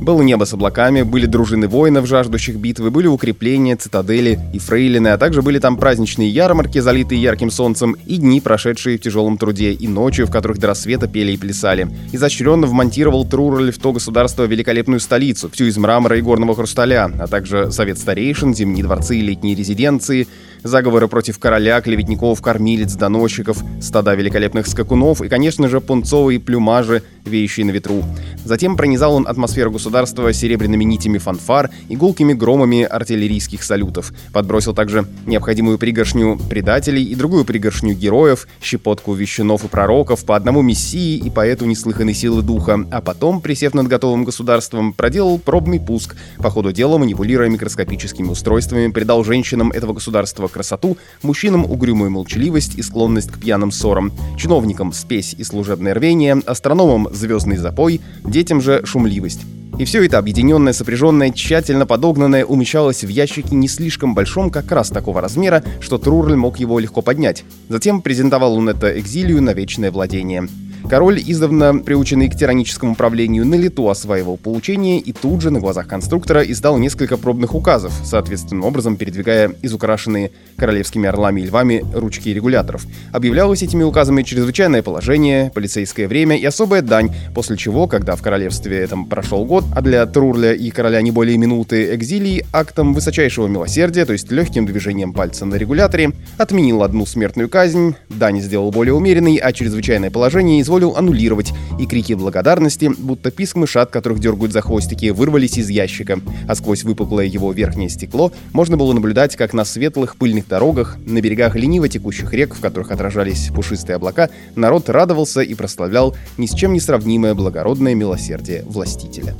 [0.01, 5.19] было небо с облаками, были дружины воинов, жаждущих битвы, были укрепления, цитадели и фрейлины, а
[5.19, 9.89] также были там праздничные ярмарки, залитые ярким солнцем, и дни, прошедшие в тяжелом труде, и
[9.89, 11.89] ночью, в которых до рассвета пели и плясали.
[12.13, 17.27] Изощренно вмонтировал Трурель в то государство великолепную столицу, всю из мрамора и горного хрусталя, а
[17.27, 20.27] также совет старейшин, зимние дворцы и летние резиденции,
[20.63, 27.67] заговоры против короля, клеветников, кормилец, доносчиков, стада великолепных скакунов и, конечно же, пунцовые плюмажи, веющие
[27.67, 28.03] на ветру.
[28.45, 34.13] Затем пронизал он атмосферу государства серебряными нитями фанфар и гулкими громами артиллерийских салютов.
[34.33, 40.63] Подбросил также необходимую пригоршню предателей и другую пригоршню героев, щепотку вещунов и пророков, по одному
[40.63, 46.17] мессии и поэту неслыханной силы духа, а потом, присев над готовым государством, проделал пробный пуск,
[46.39, 52.83] по ходу дела манипулируя микроскопическими устройствами, придал женщинам этого государства красоту, мужчинам угрюмую молчаливость и
[52.83, 59.41] склонность к пьяным ссорам, чиновникам спесь и служебное рвение, астрономам звездный запой, детям же шумливость.
[59.79, 64.91] И все это объединенное, сопряженное, тщательно подогнанное умещалось в ящике не слишком большом, как раз
[64.91, 67.45] такого размера, что Трурль мог его легко поднять.
[67.71, 70.49] Затем презентовал он это экзилию на вечное владение.
[70.89, 75.87] Король, издавна приученный к тираническому правлению, на лету осваивал получение и тут же на глазах
[75.87, 82.87] конструктора издал несколько пробных указов, соответственным образом передвигая изукрашенные королевскими орлами и львами ручки регуляторов.
[83.13, 88.79] Объявлялось этими указами чрезвычайное положение, полицейское время и особая дань, после чего, когда в королевстве
[88.79, 94.05] этом прошел год, а для Трурля и короля не более минуты экзилии, актом высочайшего милосердия,
[94.05, 99.37] то есть легким движением пальца на регуляторе, отменил одну смертную казнь, дань сделал более умеренной,
[99.37, 105.11] а чрезвычайное положение изволил аннулировать, и крики благодарности, будто писк мышат, которых дергают за хвостики,
[105.11, 110.15] вырвались из ящика, а сквозь выпуклое его верхнее стекло можно было наблюдать, как на светлых
[110.15, 115.55] пыльных дорогах, на берегах лениво текущих рек, в которых отражались пушистые облака, народ радовался и
[115.55, 119.35] прославлял ни с чем не сравнимое благородное милосердие властителя.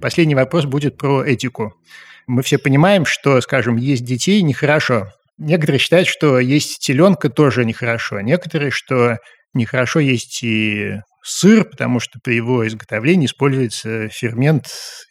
[0.00, 1.74] Последний вопрос будет про этику.
[2.26, 5.12] Мы все понимаем, что, скажем, есть детей нехорошо.
[5.38, 8.20] Некоторые считают, что есть теленка тоже нехорошо.
[8.20, 9.18] Некоторые, что
[9.52, 14.66] нехорошо есть и сыр, потому что при его изготовлении используется фермент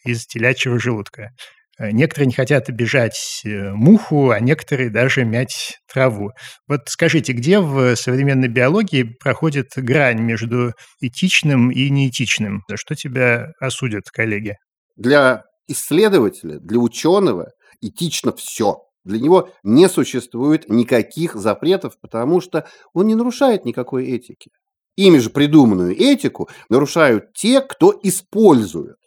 [0.05, 1.31] из телячьего желудка.
[1.79, 6.31] Э, некоторые не хотят обижать э, муху, а некоторые даже мять траву.
[6.67, 12.61] Вот скажите, где в современной биологии проходит грань между этичным и неэтичным?
[12.69, 14.55] За что тебя осудят коллеги?
[14.95, 17.49] Для исследователя, для ученого
[17.81, 18.77] этично все.
[19.03, 24.51] Для него не существует никаких запретов, потому что он не нарушает никакой этики.
[24.95, 28.97] Ими же придуманную этику нарушают те, кто использует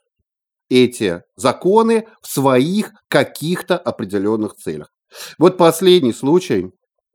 [0.68, 4.90] эти законы в своих каких-то определенных целях.
[5.38, 6.70] Вот последний случай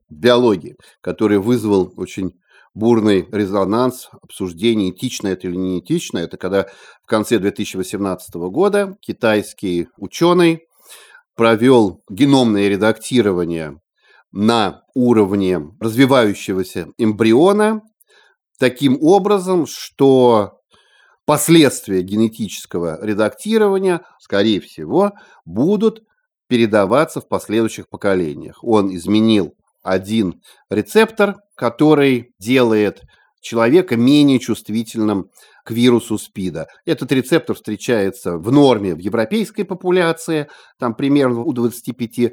[0.10, 2.32] биологии, который вызвал очень
[2.74, 6.68] бурный резонанс, обсуждение, этично это или не этично, это когда
[7.04, 10.62] в конце 2018 года китайский ученый
[11.36, 13.80] провел геномное редактирование
[14.32, 17.82] на уровне развивающегося эмбриона
[18.60, 20.62] таким образом, что
[21.26, 25.14] последствия генетического редактирования, скорее всего,
[25.46, 26.04] будут
[26.48, 28.64] передаваться в последующих поколениях.
[28.64, 33.02] Он изменил один рецептор, который делает
[33.42, 35.30] человека менее чувствительным
[35.64, 36.68] к вирусу СПИДа.
[36.86, 40.48] Этот рецептор встречается в норме в европейской популяции,
[40.80, 42.32] там примерно у 25%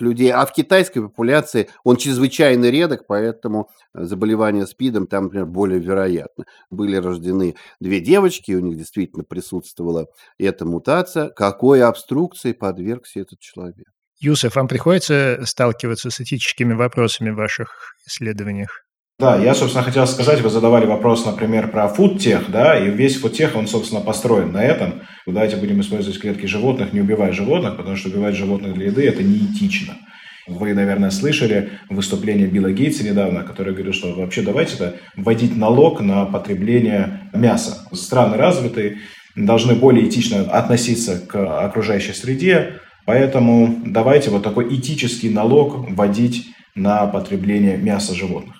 [0.00, 6.44] людей, а в китайской популяции он чрезвычайно редок, поэтому заболевание СПИДом там, например, более вероятно.
[6.70, 10.06] Были рождены две девочки, у них действительно присутствовала
[10.38, 11.28] эта мутация.
[11.30, 13.86] Какой обструкции подвергся этот человек?
[14.20, 18.82] Юсеф, вам приходится сталкиваться с этическими вопросами в ваших исследованиях?
[19.22, 23.54] Да, я, собственно, хотел сказать, вы задавали вопрос, например, про фудтех, да, и весь фудтех,
[23.54, 25.02] он, собственно, построен на этом.
[25.26, 29.22] Давайте будем использовать клетки животных, не убивая животных, потому что убивать животных для еды– это
[29.22, 29.94] неэтично.
[30.48, 36.24] Вы, наверное, слышали выступление Билла Гейтса недавно, который говорил, что вообще давайте-то вводить налог на
[36.24, 37.86] потребление мяса.
[37.92, 38.98] Страны развитые
[39.36, 47.06] должны более этично относиться к окружающей среде, поэтому давайте вот такой этический налог вводить на
[47.06, 48.56] потребление мяса животных.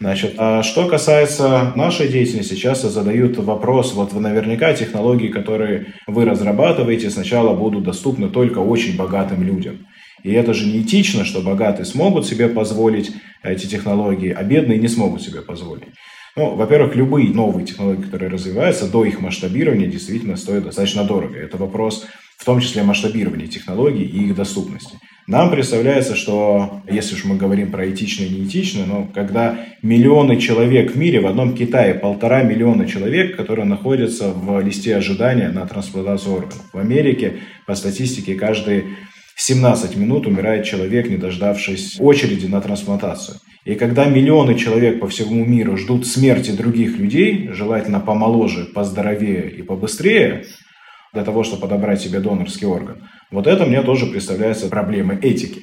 [0.00, 6.24] Значит, а что касается нашей деятельности, часто задают вопрос, вот вы наверняка технологии, которые вы
[6.24, 9.86] разрабатываете, сначала будут доступны только очень богатым людям.
[10.22, 14.88] И это же не этично, что богатые смогут себе позволить эти технологии, а бедные не
[14.88, 15.88] смогут себе позволить.
[16.34, 21.36] Ну, во-первых, любые новые технологии, которые развиваются, до их масштабирования действительно стоят достаточно дорого.
[21.36, 22.06] Это вопрос
[22.38, 24.96] в том числе масштабирования технологий и их доступности.
[25.30, 30.90] Нам представляется, что, если уж мы говорим про этично и неэтично, но когда миллионы человек
[30.90, 36.34] в мире, в одном Китае полтора миллиона человек, которые находятся в листе ожидания на трансплантацию
[36.34, 36.60] органов.
[36.72, 38.86] В Америке, по статистике, каждые
[39.36, 43.36] 17 минут умирает человек, не дождавшись очереди на трансплантацию.
[43.64, 49.62] И когда миллионы человек по всему миру ждут смерти других людей, желательно помоложе, поздоровее и
[49.62, 50.42] побыстрее,
[51.12, 55.62] для того, чтобы подобрать себе донорский орган, вот это мне тоже представляется проблемой этики.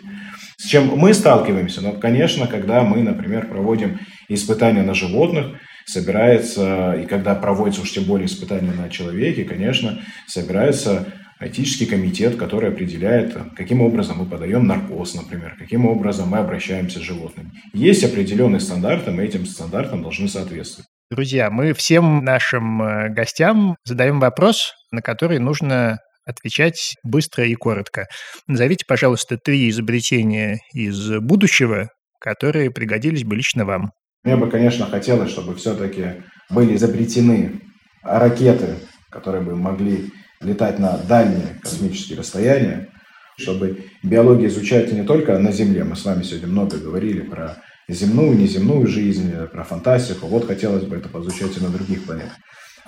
[0.58, 1.82] С чем мы сталкиваемся?
[1.82, 8.06] Ну, конечно, когда мы, например, проводим испытания на животных, собирается, и когда проводится уж тем
[8.06, 15.14] более испытания на человеке, конечно, собирается этический комитет, который определяет, каким образом мы подаем наркоз,
[15.14, 17.52] например, каким образом мы обращаемся с животными.
[17.74, 20.88] Есть определенные стандарты, мы этим стандартам должны соответствовать.
[21.10, 28.08] Друзья, мы всем нашим э, гостям задаем вопрос, на который нужно отвечать быстро и коротко.
[28.48, 33.92] Назовите, пожалуйста, три изобретения из будущего, которые пригодились бы лично вам.
[34.24, 37.62] Мне бы, конечно, хотелось, чтобы все-таки были изобретены
[38.04, 38.76] ракеты,
[39.10, 40.12] которые бы могли
[40.42, 42.90] летать на дальние космические расстояния,
[43.38, 45.84] чтобы биология изучать не только на Земле.
[45.84, 50.28] Мы с вами сегодня много говорили про земную, неземную жизнь, про фантастику.
[50.28, 52.36] Вот хотелось бы это поизучать и на других планетах.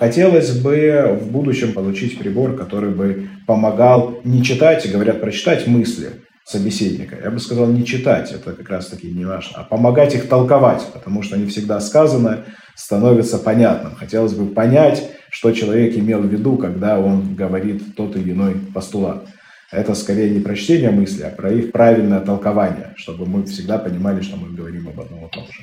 [0.00, 7.18] Хотелось бы в будущем получить прибор, который бы помогал не читать, говорят, прочитать мысли собеседника.
[7.22, 10.86] Я бы сказал не читать, это как раз таки не важно, а помогать их толковать,
[10.94, 12.44] потому что они всегда сказаны,
[12.74, 13.94] становится понятным.
[13.94, 19.26] Хотелось бы понять, что человек имел в виду, когда он говорит тот или иной постулат.
[19.70, 24.38] Это скорее не прочтение мысли, а про их правильное толкование, чтобы мы всегда понимали, что
[24.38, 25.60] мы говорим об одном и том же.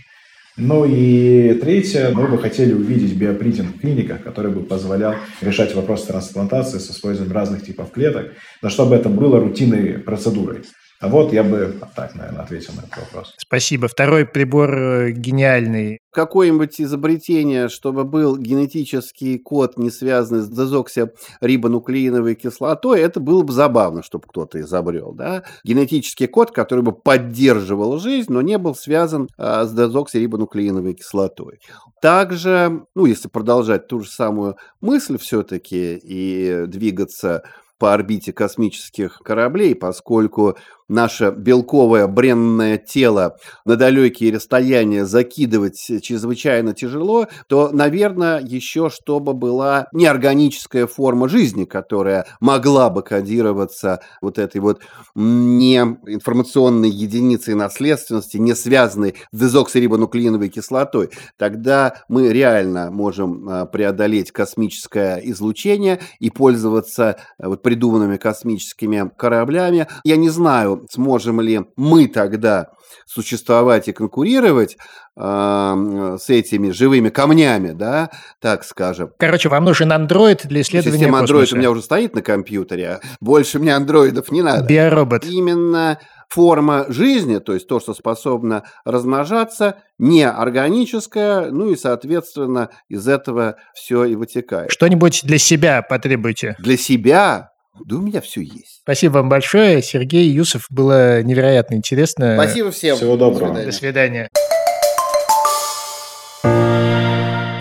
[0.60, 6.06] Ну и третье, мы бы хотели увидеть биопринтинг в клиниках, который бы позволял решать вопрос
[6.06, 8.34] трансплантации с использованием разных типов клеток,
[8.64, 10.64] но чтобы это было рутинной процедурой.
[11.00, 13.34] А вот я бы так, наверное, ответил на этот вопрос.
[13.38, 13.88] Спасибо.
[13.88, 16.00] Второй прибор э, гениальный.
[16.12, 24.02] Какое-нибудь изобретение, чтобы был генетический код, не связанный с дезоксирибонуклеиновой кислотой, это было бы забавно,
[24.02, 25.14] чтобы кто-то изобрел.
[25.14, 25.44] Да?
[25.64, 31.60] Генетический код, который бы поддерживал жизнь, но не был связан а, с дезоксирибонуклеиновой кислотой.
[32.02, 37.44] Также, ну, если продолжать ту же самую мысль все-таки и двигаться
[37.78, 40.58] по орбите космических кораблей, поскольку
[40.88, 49.88] наше белковое бренное тело на далекие расстояния закидывать чрезвычайно тяжело, то, наверное, еще чтобы была
[49.92, 54.82] неорганическая форма жизни, которая могла бы кодироваться вот этой вот
[55.16, 64.32] не информационной единицей наследственности, не связанной с дезоксирибонуклеиновой кислотой, тогда мы реально можем а, преодолеть
[64.32, 69.88] космическое излучение и пользоваться а, вот придуманными космическими кораблями.
[70.06, 72.70] Я не знаю, сможем ли мы тогда
[73.06, 74.78] существовать и конкурировать
[75.18, 78.10] э, с этими живыми камнями, да,
[78.40, 79.12] так скажем.
[79.20, 83.00] Короче, вам нужен андроид для исследования Система Android у меня уже стоит на компьютере, а
[83.20, 84.66] больше мне андроидов не надо.
[84.66, 85.26] Биоробот.
[85.26, 86.00] Именно
[86.30, 93.58] форма жизни, то есть то, что способно размножаться, не органическая, ну и, соответственно, из этого
[93.74, 94.72] все и вытекает.
[94.72, 96.56] Что-нибудь для себя потребуйте.
[96.60, 97.52] Для себя
[97.86, 98.82] да у меня все есть.
[98.84, 100.66] Спасибо вам большое, Сергей Юсов.
[100.70, 102.36] Было невероятно интересно.
[102.36, 102.98] Спасибо всем.
[102.98, 103.64] Всего доброго.
[103.64, 104.30] До свидания.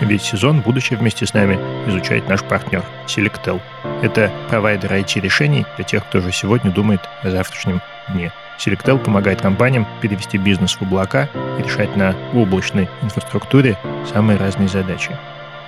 [0.01, 1.55] Весь сезон будущее вместе с нами
[1.89, 3.59] изучает наш партнер Selectel.
[4.01, 7.81] Это провайдер IT-решений для тех, кто уже сегодня думает о завтрашнем
[8.13, 8.31] дне.
[8.57, 13.77] Selectel помогает компаниям перевести бизнес в облака и решать на облачной инфраструктуре
[14.09, 15.11] самые разные задачи.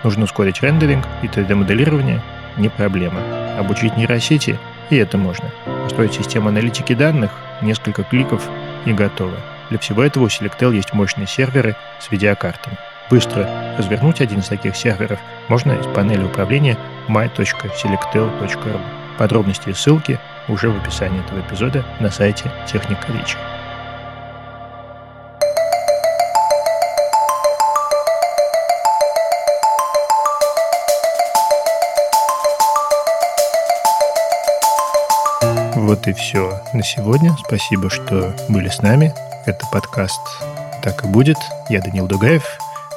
[0.06, 2.22] Нужно ускорить рендеринг и 3D-моделирование–
[2.60, 3.22] не проблема
[3.58, 5.50] обучить нейросети, и это можно.
[5.84, 7.32] Построить систему аналитики данных
[7.62, 8.48] несколько кликов
[8.86, 9.38] и готово.
[9.70, 12.78] Для всего этого у Selectel есть мощные серверы с видеокартами.
[13.10, 13.48] Быстро
[13.78, 18.82] развернуть один из таких серверов можно из панели управления my.selectel.ru.
[19.18, 23.38] Подробности и ссылки уже в описании этого эпизода на сайте Техника Речи.
[35.90, 37.36] Вот и все на сегодня.
[37.48, 39.12] Спасибо, что были с нами.
[39.48, 40.22] Это подкаст
[40.84, 41.38] «Так и будет».
[41.68, 42.46] Я Данил Дугаев.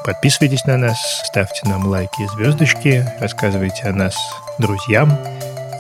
[0.05, 4.14] Подписывайтесь на нас, ставьте нам лайки и звездочки, рассказывайте о нас
[4.59, 5.18] друзьям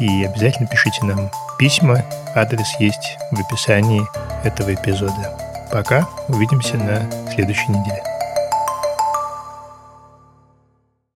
[0.00, 2.02] и обязательно пишите нам письма.
[2.34, 4.06] Адрес есть в описании
[4.42, 5.36] этого эпизода.
[5.70, 6.08] Пока.
[6.28, 8.11] Увидимся на следующей неделе.